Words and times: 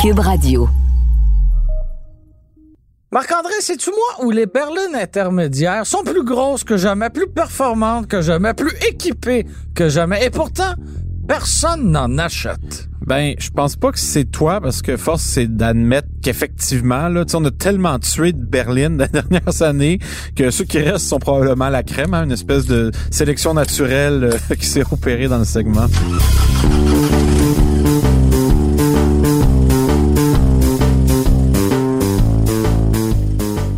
Cube 0.00 0.20
Radio. 0.20 0.68
Marc-André, 3.10 3.54
c'est-tu 3.58 3.90
moi 3.90 4.26
où 4.26 4.30
les 4.30 4.46
berlines 4.46 4.94
intermédiaires 4.94 5.84
sont 5.86 6.04
plus 6.04 6.22
grosses 6.22 6.62
que 6.62 6.76
jamais, 6.76 7.10
plus 7.10 7.26
performantes 7.26 8.06
que 8.06 8.22
jamais, 8.22 8.54
plus 8.54 8.70
équipées 8.88 9.44
que 9.74 9.88
jamais, 9.88 10.24
et 10.24 10.30
pourtant, 10.30 10.74
personne 11.26 11.90
n'en 11.90 12.16
achète? 12.16 12.88
Ben, 13.04 13.34
je 13.40 13.50
pense 13.50 13.74
pas 13.74 13.90
que 13.90 13.98
c'est 13.98 14.26
toi, 14.26 14.60
parce 14.60 14.82
que 14.82 14.96
force, 14.96 15.22
c'est 15.22 15.48
d'admettre 15.48 16.08
qu'effectivement, 16.22 17.08
là, 17.08 17.24
on 17.34 17.44
a 17.44 17.50
tellement 17.50 17.98
tué 17.98 18.32
de 18.32 18.44
berlines 18.44 18.98
les 19.02 19.08
dernières 19.08 19.62
années 19.62 19.98
que 20.36 20.50
ceux 20.50 20.64
qui 20.64 20.78
restent 20.78 21.08
sont 21.08 21.18
probablement 21.18 21.70
la 21.70 21.82
crème, 21.82 22.14
hein, 22.14 22.22
une 22.22 22.32
espèce 22.32 22.66
de 22.66 22.92
sélection 23.10 23.52
naturelle 23.52 24.30
euh, 24.32 24.54
qui 24.60 24.66
s'est 24.66 24.84
opérée 24.92 25.26
dans 25.26 25.38
le 25.38 25.44
segment. 25.44 25.86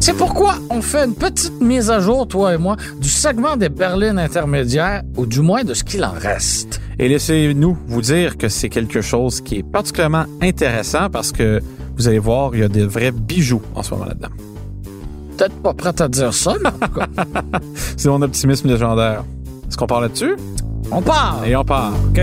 C'est 0.00 0.14
pourquoi 0.16 0.54
on 0.70 0.80
fait 0.80 1.04
une 1.04 1.14
petite 1.14 1.60
mise 1.60 1.90
à 1.90 2.00
jour, 2.00 2.26
toi 2.26 2.54
et 2.54 2.56
moi, 2.56 2.76
du 2.98 3.08
segment 3.08 3.56
des 3.56 3.68
berlines 3.68 4.18
intermédiaires, 4.18 5.02
ou 5.16 5.26
du 5.26 5.40
moins 5.40 5.62
de 5.62 5.74
ce 5.74 5.84
qu'il 5.84 6.02
en 6.04 6.12
reste. 6.12 6.80
Et 6.98 7.06
laissez-nous 7.08 7.76
vous 7.86 8.00
dire 8.00 8.38
que 8.38 8.48
c'est 8.48 8.70
quelque 8.70 9.02
chose 9.02 9.42
qui 9.42 9.56
est 9.56 9.62
particulièrement 9.62 10.24
intéressant 10.40 11.10
parce 11.10 11.32
que 11.32 11.60
vous 11.96 12.08
allez 12.08 12.18
voir, 12.18 12.52
il 12.54 12.60
y 12.60 12.62
a 12.62 12.68
des 12.68 12.86
vrais 12.86 13.12
bijoux 13.12 13.60
en 13.74 13.82
ce 13.82 13.90
moment 13.92 14.06
là-dedans. 14.06 14.28
Peut-être 15.36 15.54
pas 15.62 15.74
prêt 15.74 15.92
à 16.00 16.08
dire 16.08 16.32
ça, 16.32 16.54
mais 16.62 16.68
en 16.68 16.86
tout 16.86 16.94
cas, 16.98 17.06
C'est 17.96 18.08
mon 18.08 18.22
optimisme 18.22 18.68
légendaire. 18.68 19.24
Est-ce 19.68 19.76
qu'on 19.76 19.86
parle 19.86 20.04
là-dessus? 20.04 20.36
on 20.90 21.02
part! 21.02 21.42
Et 21.46 21.54
on 21.54 21.64
part. 21.64 21.92
OK. 22.08 22.20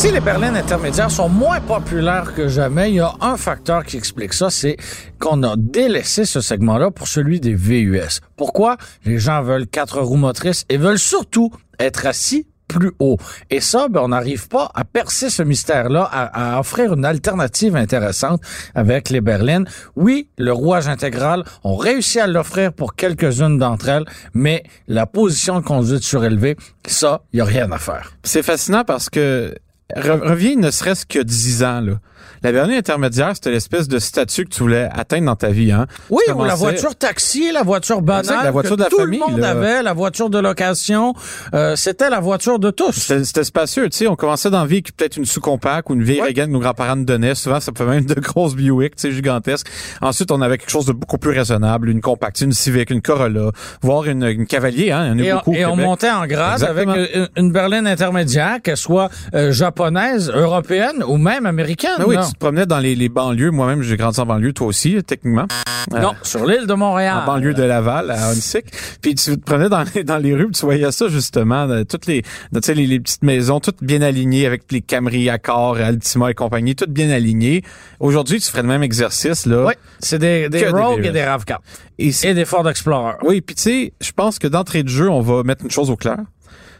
Si 0.00 0.10
les 0.10 0.20
berlines 0.20 0.56
intermédiaires 0.56 1.10
sont 1.10 1.28
moins 1.28 1.60
populaires 1.60 2.32
que 2.34 2.48
jamais, 2.48 2.90
il 2.90 2.94
y 2.94 3.00
a 3.00 3.12
un 3.20 3.36
facteur 3.36 3.84
qui 3.84 3.98
explique 3.98 4.32
ça, 4.32 4.48
c'est 4.48 4.78
qu'on 5.18 5.42
a 5.42 5.56
délaissé 5.58 6.24
ce 6.24 6.40
segment-là 6.40 6.90
pour 6.90 7.06
celui 7.06 7.38
des 7.38 7.52
VUS. 7.52 8.20
Pourquoi? 8.34 8.78
Les 9.04 9.18
gens 9.18 9.42
veulent 9.42 9.66
quatre 9.66 10.00
roues 10.00 10.16
motrices 10.16 10.64
et 10.70 10.78
veulent 10.78 10.98
surtout 10.98 11.50
être 11.78 12.06
assis 12.06 12.46
plus 12.66 12.92
haut. 12.98 13.18
Et 13.50 13.60
ça, 13.60 13.88
ben, 13.90 14.00
on 14.00 14.08
n'arrive 14.08 14.48
pas 14.48 14.70
à 14.74 14.84
percer 14.84 15.28
ce 15.28 15.42
mystère-là, 15.42 16.08
à, 16.10 16.54
à 16.54 16.60
offrir 16.60 16.94
une 16.94 17.04
alternative 17.04 17.76
intéressante 17.76 18.40
avec 18.74 19.10
les 19.10 19.20
berlines. 19.20 19.66
Oui, 19.96 20.30
le 20.38 20.54
rouage 20.54 20.88
intégral, 20.88 21.44
on 21.62 21.76
réussit 21.76 22.22
à 22.22 22.26
l'offrir 22.26 22.72
pour 22.72 22.94
quelques-unes 22.94 23.58
d'entre 23.58 23.90
elles, 23.90 24.06
mais 24.32 24.62
la 24.88 25.04
position 25.04 25.60
de 25.60 25.64
conduite 25.66 26.04
surélevée, 26.04 26.56
ça, 26.86 27.20
il 27.34 27.40
y 27.40 27.40
a 27.42 27.44
rien 27.44 27.70
à 27.70 27.76
faire. 27.76 28.12
C'est 28.24 28.42
fascinant 28.42 28.84
parce 28.84 29.10
que 29.10 29.54
reviens 29.96 30.56
ne 30.56 30.70
serait-ce 30.70 31.06
que 31.06 31.18
10 31.18 31.64
ans, 31.64 31.80
là. 31.80 32.00
La 32.42 32.52
berline 32.52 32.76
intermédiaire, 32.78 33.32
c'était 33.34 33.50
l'espèce 33.50 33.86
de 33.88 33.98
statut 33.98 34.44
que 34.44 34.50
tu 34.50 34.60
voulais 34.60 34.88
atteindre 34.92 35.26
dans 35.26 35.36
ta 35.36 35.48
vie, 35.48 35.72
hein. 35.72 35.86
Oui, 36.08 36.22
ou 36.34 36.44
la 36.44 36.54
voiture 36.54 36.94
taxi, 36.96 37.52
la 37.52 37.62
voiture 37.62 38.00
banale, 38.02 38.44
la 38.44 38.50
voiture 38.50 38.72
que 38.72 38.76
de 38.76 38.82
la 38.84 38.88
tout 38.88 38.98
famille, 38.98 39.20
le 39.26 39.32
monde 39.32 39.40
là. 39.40 39.50
avait, 39.50 39.82
la 39.82 39.92
voiture 39.92 40.30
de 40.30 40.38
location, 40.38 41.14
euh, 41.54 41.76
c'était 41.76 42.08
la 42.10 42.20
voiture 42.20 42.58
de 42.58 42.70
tous. 42.70 42.92
C'était 43.24 43.44
spacieux, 43.44 43.88
tu 43.90 43.98
sais. 43.98 44.06
On 44.06 44.16
commençait 44.16 44.50
dans 44.50 44.60
la 44.60 44.66
vie 44.66 44.82
peut-être 44.82 45.16
une 45.16 45.24
sous-compacte 45.26 45.90
ou 45.90 45.94
une 45.94 46.02
vieille 46.02 46.20
Ouais. 46.20 46.26
Reagan 46.28 46.46
que 46.46 46.50
nos 46.50 46.60
grands-parents 46.60 46.96
nous 46.96 47.04
donnaient. 47.04 47.34
Souvent, 47.34 47.60
ça 47.60 47.72
pouvait 47.72 47.90
même 47.90 47.98
être 48.04 48.14
de 48.14 48.20
grosses 48.20 48.54
Buick, 48.54 48.96
tu 48.96 49.02
sais, 49.08 49.12
gigantesques. 49.12 49.66
Ensuite, 50.00 50.30
on 50.30 50.40
avait 50.42 50.58
quelque 50.58 50.70
chose 50.70 50.86
de 50.86 50.92
beaucoup 50.92 51.18
plus 51.18 51.30
raisonnable, 51.30 51.88
une 51.88 52.00
compacte, 52.00 52.40
une 52.40 52.52
Civic, 52.52 52.90
une 52.90 53.00
Corolla, 53.02 53.50
voire 53.82 54.04
une, 54.06 54.24
une 54.24 54.46
Cavalier, 54.46 54.90
hein. 54.90 55.14
Il 55.16 55.24
y 55.24 55.32
en 55.32 55.38
a 55.38 55.42
Et, 55.52 55.64
on, 55.64 55.72
au 55.72 55.76
montait 55.76 56.10
en 56.10 56.26
grade 56.26 56.60
Exactement. 56.60 56.92
avec 56.92 57.10
une, 57.14 57.28
une 57.36 57.52
berline 57.52 57.86
intermédiaire, 57.86 58.58
qu'elle 58.62 58.76
soit 58.76 59.08
euh, 59.34 59.52
japonaise, 59.52 60.30
européenne 60.34 61.02
ou 61.06 61.16
même 61.16 61.46
américaine. 61.46 61.90
Ben 61.98 62.04
oui, 62.06 62.16
non? 62.16 62.22
Tu 62.30 62.34
te 62.34 62.38
promenais 62.38 62.66
dans 62.66 62.78
les, 62.78 62.94
les 62.94 63.08
banlieues. 63.08 63.50
Moi-même, 63.50 63.82
j'ai 63.82 63.96
grandi 63.96 64.18
en 64.20 64.26
banlieue, 64.26 64.52
toi 64.52 64.66
aussi, 64.68 64.96
techniquement. 65.04 65.46
Euh, 65.94 66.00
Non, 66.00 66.12
sur 66.22 66.44
l'île 66.46 66.66
de 66.66 66.74
Montréal. 66.74 67.18
en 67.22 67.26
banlieue 67.26 67.54
de 67.54 67.62
Laval, 67.62 68.10
à 68.10 68.28
Onsic. 68.30 68.66
Puis 69.00 69.14
tu 69.14 69.36
te 69.38 69.44
prenais 69.44 69.68
dans 69.68 69.84
les, 69.94 70.04
dans 70.04 70.18
les 70.18 70.34
rues, 70.34 70.50
tu 70.50 70.64
voyais 70.64 70.90
ça 70.92 71.08
justement, 71.08 71.66
toutes 71.84 72.06
les, 72.06 72.22
sais, 72.62 72.74
les, 72.74 72.86
les 72.86 73.00
petites 73.00 73.22
maisons, 73.22 73.60
toutes 73.60 73.82
bien 73.82 74.02
alignées 74.02 74.46
avec 74.46 74.70
les 74.70 74.80
Camry, 74.82 75.28
Accor, 75.30 75.76
Altima 75.78 76.30
et 76.30 76.34
compagnie, 76.34 76.74
toutes 76.76 76.90
bien 76.92 77.10
alignées. 77.10 77.62
Aujourd'hui, 77.98 78.40
tu 78.40 78.50
ferais 78.50 78.62
le 78.62 78.68
même 78.68 78.82
exercice 78.82 79.46
là. 79.46 79.64
Oui, 79.66 79.72
c'est 79.98 80.18
des, 80.18 80.48
des 80.48 80.68
Rogue 80.68 81.04
et 81.04 81.10
des 81.10 81.20
RAV4. 81.20 81.56
Et 81.98 82.12
c'est- 82.12 82.28
Et 82.30 82.34
des 82.34 82.44
Ford 82.44 82.68
Explorer. 82.68 83.14
oui, 83.22 83.40
puis 83.40 83.54
tu 83.54 83.62
sais, 83.62 83.92
je 84.00 84.12
pense 84.12 84.38
que 84.38 84.46
d'entrée 84.48 84.82
de 84.82 84.88
jeu, 84.88 85.08
on 85.08 85.20
va 85.20 85.42
mettre 85.42 85.64
une 85.64 85.70
chose 85.70 85.90
au 85.90 85.96
clair. 85.96 86.16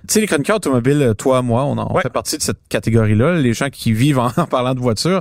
Tu 0.09 0.15
sais, 0.15 0.21
les 0.21 0.27
chroniqueurs 0.27 0.57
automobiles, 0.57 1.03
euh, 1.03 1.15
toi, 1.15 1.43
moi, 1.43 1.65
on, 1.65 1.77
en, 1.79 1.93
Ouais. 1.95 2.03
fait 2.03 2.09
partie 2.11 2.37
de 2.37 2.43
cette 2.43 2.59
catégorie-là, 2.69 3.35
les 3.35 3.53
gens 3.55 3.69
qui 3.71 3.93
vivent 3.93 4.19
en, 4.19 4.27
en 4.37 4.47
parlant 4.47 4.75
de 4.75 4.81
voiture. 4.81 5.21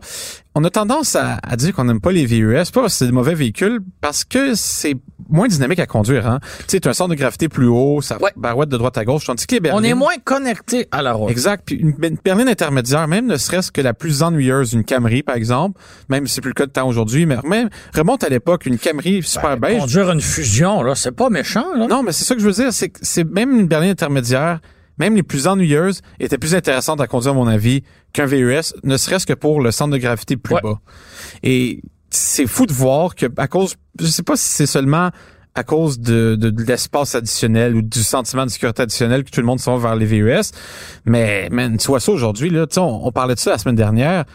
On 0.55 0.63
a 0.63 0.69
tendance 0.69 1.15
à, 1.15 1.37
à 1.43 1.55
dire 1.55 1.73
qu'on 1.73 1.83
n'aime 1.85 2.01
pas 2.01 2.11
les 2.11 2.25
VUS, 2.25 2.53
pas 2.73 2.81
parce 2.81 2.93
que 2.93 2.97
c'est 2.99 3.05
des 3.05 3.11
mauvais 3.11 3.35
véhicules, 3.35 3.79
parce 4.01 4.23
que 4.23 4.55
c'est 4.55 4.95
moins 5.29 5.47
dynamique 5.47 5.79
à 5.79 5.85
conduire. 5.85 6.27
Hein. 6.27 6.39
Tu 6.67 6.77
sais, 6.77 6.87
un 6.87 6.93
centre 6.93 7.11
de 7.11 7.15
gravité 7.15 7.47
plus 7.49 7.67
haut, 7.67 8.01
ça 8.01 8.17
Ouais. 8.21 8.31
barouette 8.35 8.69
de 8.69 8.77
droite 8.77 8.97
à 8.97 9.05
gauche, 9.05 9.25
tandis 9.25 9.45
que 9.47 9.55
les 9.55 9.59
On 9.59 9.63
berlines... 9.63 9.91
est 9.91 9.93
moins 9.93 10.15
connecté 10.23 10.87
à 10.91 11.01
la 11.01 11.13
route. 11.13 11.29
Exact. 11.31 11.63
Puis 11.65 11.75
une, 11.75 11.93
une 12.03 12.17
berline 12.23 12.47
intermédiaire, 12.49 13.07
même 13.07 13.25
ne 13.27 13.37
serait-ce 13.37 13.71
que 13.71 13.81
la 13.81 13.93
plus 13.93 14.23
ennuyeuse, 14.23 14.73
une 14.73 14.83
Camry, 14.83 15.23
par 15.23 15.35
exemple, 15.35 15.79
même 16.09 16.27
si 16.27 16.33
c'est 16.35 16.41
plus 16.41 16.49
le 16.49 16.55
cas 16.55 16.65
de 16.65 16.71
temps 16.71 16.87
aujourd'hui, 16.87 17.25
mais 17.25 17.37
même 17.43 17.69
remonte 17.95 18.23
à 18.23 18.29
l'époque, 18.29 18.65
une 18.65 18.77
Camry 18.77 19.21
super 19.23 19.57
beige, 19.57 19.73
Ben, 19.75 19.79
Conduire 19.81 20.11
une 20.11 20.21
fusion, 20.21 20.81
là, 20.83 20.95
c'est 20.95 21.11
pas 21.11 21.29
méchant, 21.29 21.65
là. 21.75 21.87
non, 21.87 22.03
mais 22.03 22.11
c'est 22.11 22.25
ça 22.25 22.33
que 22.35 22.41
je 22.41 22.45
veux 22.47 22.53
dire, 22.53 22.73
c'est 22.73 22.89
que 22.89 22.99
c'est 23.01 23.23
même 23.23 23.51
une 23.59 23.67
berline 23.67 23.91
intermédiaire, 23.91 24.59
même 24.97 25.15
les 25.15 25.23
plus 25.23 25.47
ennuyeuses, 25.47 26.01
étaient 26.19 26.37
plus 26.37 26.55
intéressantes 26.55 26.99
à 27.01 27.07
conduire, 27.07 27.31
à 27.31 27.35
mon 27.35 27.47
avis, 27.47 27.83
qu'un 28.13 28.25
VUS, 28.25 28.73
ne 28.83 28.97
serait-ce 28.97 29.25
que 29.25 29.33
pour 29.33 29.61
le 29.61 29.71
centre 29.71 29.91
de 29.93 29.97
gravité 29.97 30.35
plus 30.35 30.55
Ouais. 30.55 30.61
bas. 30.63 30.79
Et 31.43 31.81
c'est 32.11 32.47
fou 32.47 32.65
de 32.65 32.73
voir 32.73 33.15
que 33.15 33.25
à 33.37 33.47
cause, 33.47 33.75
je 33.99 34.05
sais 34.07 34.23
pas 34.23 34.35
si 34.35 34.47
c'est 34.47 34.65
seulement 34.65 35.09
à 35.55 35.63
cause 35.63 35.99
de, 35.99 36.35
de, 36.39 36.49
de 36.49 36.63
l'espace 36.63 37.15
additionnel 37.15 37.75
ou 37.75 37.81
du 37.81 38.03
sentiment 38.03 38.45
de 38.45 38.51
sécurité 38.51 38.83
additionnel 38.83 39.23
que 39.23 39.31
tout 39.31 39.41
le 39.41 39.47
monde 39.47 39.59
s'en 39.59 39.77
va 39.77 39.89
vers 39.89 39.95
les 39.97 40.05
VUS, 40.05 40.51
mais 41.05 41.49
man, 41.51 41.77
tu 41.77 41.87
vois 41.87 41.99
ça 41.99 42.11
aujourd'hui 42.11 42.49
là, 42.49 42.65
on, 42.77 43.01
on 43.03 43.11
parlait 43.11 43.35
de 43.35 43.39
ça 43.39 43.51
la 43.51 43.57
semaine 43.57 43.75
dernière. 43.75 44.25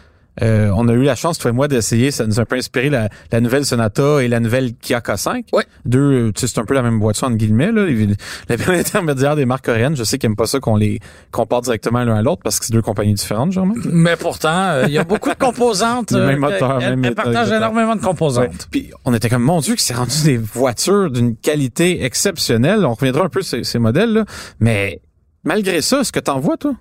Euh, 0.42 0.70
on 0.74 0.88
a 0.88 0.92
eu 0.92 1.02
la 1.02 1.14
chance, 1.14 1.38
toi 1.38 1.50
et 1.50 1.54
moi, 1.54 1.68
d'essayer. 1.68 2.10
Ça 2.10 2.26
nous 2.26 2.38
a 2.40 2.42
un 2.42 2.44
peu 2.44 2.56
inspiré 2.56 2.90
la, 2.90 3.08
la 3.30 3.40
nouvelle 3.40 3.64
Sonata 3.64 4.22
et 4.22 4.28
la 4.28 4.40
nouvelle 4.40 4.74
Kia 4.74 4.98
K5. 5.00 5.44
Ouais. 5.52 5.64
Deux, 5.84 5.98
euh, 6.28 6.32
tu 6.32 6.40
sais, 6.40 6.46
c'est 6.48 6.60
un 6.60 6.64
peu 6.64 6.74
la 6.74 6.82
même 6.82 6.98
voiture, 6.98 7.28
entre 7.28 7.36
guillemets, 7.36 7.70
là. 7.72 7.84
Les, 7.86 8.06
la 8.48 8.56
berline 8.56 8.80
intermédiaire 8.80 9.36
des 9.36 9.44
marques 9.46 9.64
coréennes. 9.64 9.96
Je 9.96 10.02
sais 10.04 10.18
qu'ils 10.18 10.26
aiment 10.28 10.36
pas 10.36 10.46
ça 10.46 10.58
qu'on 10.60 10.76
les 10.76 10.98
compare 11.30 11.60
directement 11.62 12.02
l'un 12.04 12.16
à 12.16 12.22
l'autre 12.22 12.42
parce 12.42 12.58
que 12.58 12.66
c'est 12.66 12.72
deux 12.72 12.82
compagnies 12.82 13.14
différentes, 13.14 13.52
genre. 13.52 13.66
Mais 13.84 14.16
pourtant, 14.16 14.48
euh, 14.70 14.84
il 14.88 14.92
y 14.92 14.98
a 14.98 15.04
beaucoup 15.04 15.30
de 15.30 15.34
composantes. 15.36 16.10
Le 16.12 16.26
même 16.26 16.42
euh, 16.44 16.50
moteur, 16.50 16.82
elles- 16.82 16.90
même 16.96 17.04
elles 17.04 17.14
partagent 17.14 17.52
énormément 17.52 17.94
de 17.94 18.00
composantes. 18.02 18.44
Ouais. 18.48 18.66
Puis 18.70 18.90
on 19.04 19.14
était 19.14 19.28
comme, 19.28 19.42
mon 19.42 19.60
Dieu, 19.60 19.74
que 19.76 19.80
c'est 19.82 19.94
rendu 19.94 20.14
des 20.24 20.36
voitures 20.36 21.10
d'une 21.10 21.36
qualité 21.36 22.04
exceptionnelle. 22.04 22.84
On 22.84 22.94
reviendra 22.94 23.24
un 23.24 23.28
peu 23.28 23.42
sur 23.42 23.58
ces, 23.58 23.64
ces 23.64 23.78
modèles-là. 23.78 24.24
Mais 24.58 25.00
malgré 25.44 25.80
ça, 25.80 26.00
est-ce 26.00 26.12
que 26.12 26.20
t'en 26.20 26.40
vois, 26.40 26.56
toi? 26.56 26.74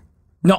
Non. 0.44 0.58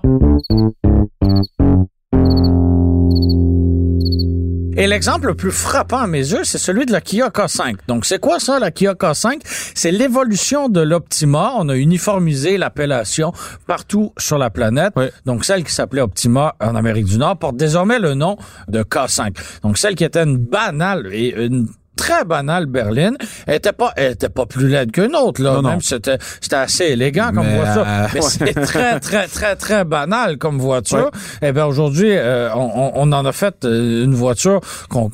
Et 4.76 4.86
l'exemple 4.86 5.28
le 5.28 5.34
plus 5.34 5.52
frappant 5.52 5.98
à 5.98 6.06
mes 6.06 6.18
yeux, 6.18 6.42
c'est 6.42 6.58
celui 6.58 6.84
de 6.84 6.92
la 6.92 7.00
Kia 7.00 7.28
K5. 7.28 7.76
Donc, 7.86 8.04
c'est 8.04 8.18
quoi 8.18 8.40
ça, 8.40 8.58
la 8.58 8.70
Kia 8.70 8.94
K5? 8.94 9.40
C'est 9.74 9.92
l'évolution 9.92 10.68
de 10.68 10.80
l'Optima. 10.80 11.52
On 11.56 11.68
a 11.68 11.76
uniformisé 11.76 12.58
l'appellation 12.58 13.32
partout 13.66 14.12
sur 14.18 14.36
la 14.36 14.50
planète. 14.50 14.92
Ouais. 14.96 15.12
Donc, 15.26 15.44
celle 15.44 15.62
qui 15.62 15.72
s'appelait 15.72 16.00
Optima 16.00 16.56
en 16.60 16.74
Amérique 16.74 17.06
du 17.06 17.18
Nord 17.18 17.38
porte 17.38 17.56
désormais 17.56 17.98
le 17.98 18.14
nom 18.14 18.36
de 18.68 18.82
K5. 18.82 19.36
Donc, 19.62 19.78
celle 19.78 19.94
qui 19.94 20.04
était 20.04 20.24
une 20.24 20.38
banale 20.38 21.08
et 21.12 21.34
une 21.44 21.68
très 21.96 22.24
banale 22.24 22.66
berline, 22.66 23.16
elle 23.46 23.56
était 23.56 23.72
pas, 23.72 23.92
elle 23.96 24.12
était 24.12 24.28
pas 24.28 24.46
plus 24.46 24.68
laide 24.68 24.92
qu'une 24.92 25.14
autre, 25.16 25.42
là. 25.42 25.54
Non, 25.54 25.62
non. 25.62 25.68
Même 25.70 25.80
c'était, 25.80 26.18
c'était 26.40 26.56
assez 26.56 26.84
élégant 26.86 27.30
comme 27.34 27.46
Mais, 27.46 27.56
voiture. 27.56 27.84
euh, 27.86 28.06
Mais 28.14 28.20
ouais. 28.20 28.28
c'est 28.28 28.54
très, 28.54 29.00
très, 29.00 29.26
très, 29.28 29.56
très 29.56 29.84
banal 29.84 30.38
comme 30.38 30.58
voiture. 30.58 31.10
Eh 31.42 31.52
bien, 31.52 31.66
aujourd'hui, 31.66 32.10
euh, 32.12 32.52
on, 32.54 32.60
on- 32.74 32.92
on 32.94 33.12
en 33.12 33.24
a 33.24 33.32
fait 33.32 33.64
euh, 33.64 34.04
une 34.04 34.14
voiture 34.14 34.60
qu'on 34.88 35.10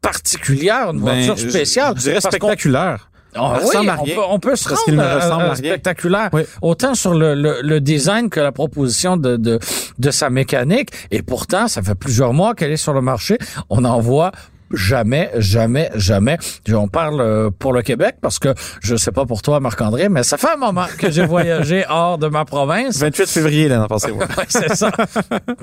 particulière, 0.00 0.90
une 0.90 1.00
Ben, 1.00 1.24
voiture 1.24 1.38
spéciale. 1.38 1.94
Je, 1.96 2.00
je 2.02 2.08
dirais 2.10 2.20
spectaculaire. 2.20 3.08
Ah 3.36 3.56
Elle 3.58 3.66
oui, 3.80 3.88
on 3.98 4.04
peut, 4.04 4.12
on 4.30 4.38
peut 4.38 4.54
se 4.54 4.68
rendre 4.68 5.02
euh, 5.02 5.50
à 5.50 5.56
spectaculaire, 5.56 6.28
Oui. 6.32 6.42
autant 6.62 6.94
sur 6.94 7.14
le, 7.14 7.34
le, 7.34 7.62
le 7.62 7.80
design 7.80 8.30
que 8.30 8.38
la 8.38 8.52
proposition 8.52 9.16
de, 9.16 9.36
de, 9.36 9.58
de 9.98 10.10
sa 10.12 10.30
mécanique. 10.30 10.90
Et 11.10 11.22
pourtant, 11.22 11.66
ça 11.66 11.82
fait 11.82 11.96
plusieurs 11.96 12.32
mois 12.32 12.54
qu'elle 12.54 12.70
est 12.70 12.76
sur 12.76 12.92
le 12.92 13.00
marché. 13.00 13.36
On 13.70 13.84
en 13.84 13.98
voit 13.98 14.30
jamais, 14.72 15.30
jamais, 15.36 15.90
jamais. 15.94 16.38
On 16.72 16.88
parle 16.88 17.20
euh, 17.20 17.50
pour 17.56 17.72
le 17.72 17.82
Québec 17.82 18.16
parce 18.20 18.38
que 18.38 18.54
je 18.80 18.96
sais 18.96 19.12
pas 19.12 19.26
pour 19.26 19.42
toi, 19.42 19.60
Marc-André, 19.60 20.08
mais 20.08 20.22
ça 20.22 20.36
fait 20.36 20.52
un 20.52 20.56
moment 20.56 20.86
que 20.98 21.10
j'ai 21.10 21.26
voyagé 21.26 21.84
hors 21.88 22.18
de 22.18 22.28
ma 22.28 22.44
province. 22.44 22.98
28 22.98 23.26
février, 23.28 23.68
l'année 23.68 23.86
passée. 23.88 24.10
ouais. 24.10 24.24
Oui, 24.36 24.44
c'est 24.48 24.74
ça. 24.74 24.90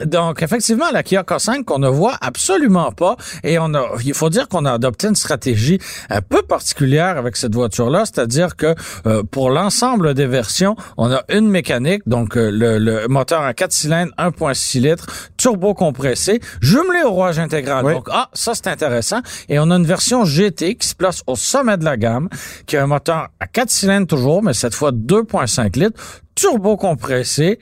Donc, 0.06 0.42
effectivement, 0.42 0.86
la 0.94 1.03
Kia 1.03 1.24
K5 1.24 1.63
qu'on 1.65 1.80
ne 1.80 1.89
voit 1.89 2.15
absolument 2.21 2.92
pas. 2.92 3.18
Et 3.44 3.59
on 3.59 3.74
a, 3.74 3.86
il 4.03 4.13
faut 4.13 4.30
dire 4.30 4.48
qu'on 4.48 4.65
a 4.65 4.71
adopté 4.74 5.07
une 5.07 5.15
stratégie 5.15 5.80
un 6.09 6.21
peu 6.21 6.42
particulière 6.42 7.18
avec 7.18 7.36
cette 7.36 7.53
voiture-là, 7.53 8.06
c'est-à-dire 8.06 8.56
que 8.56 8.75
euh, 9.06 9.24
pour 9.24 9.50
l'ensemble 9.50 10.13
des 10.13 10.27
versions, 10.27 10.75
on 10.98 11.12
a 11.12 11.24
une 11.30 11.50
mécanique, 11.50 12.03
donc 12.06 12.38
euh, 12.38 12.50
le, 12.51 12.77
le 12.77 13.07
moteur 13.07 13.42
à 13.42 13.53
4 13.53 13.71
cylindres, 13.71 14.13
1.6 14.18 14.81
litres, 14.81 15.07
turbo 15.41 15.73
compressé, 15.73 16.39
jumelé 16.61 17.01
au 17.03 17.11
rouage 17.11 17.39
intégral. 17.39 17.83
Oui. 17.83 17.93
Donc, 17.93 18.07
ah, 18.11 18.29
ça 18.33 18.53
c'est 18.53 18.67
intéressant. 18.67 19.21
Et 19.49 19.57
on 19.57 19.71
a 19.71 19.75
une 19.75 19.85
version 19.85 20.23
GT 20.23 20.75
qui 20.75 20.88
se 20.88 20.93
place 20.93 21.23
au 21.25 21.35
sommet 21.35 21.77
de 21.77 21.83
la 21.83 21.97
gamme, 21.97 22.29
qui 22.67 22.77
a 22.77 22.83
un 22.83 22.88
moteur 22.88 23.29
à 23.39 23.47
4 23.47 23.69
cylindres 23.71 24.07
toujours, 24.07 24.43
mais 24.43 24.53
cette 24.53 24.75
fois 24.75 24.91
2.5 24.91 25.79
litres, 25.79 25.99
turbo 26.35 26.77
compressé, 26.77 27.57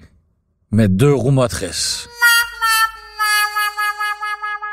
mais 0.72 0.90
deux 0.90 1.14
roues 1.14 1.32
motrices. 1.32 2.10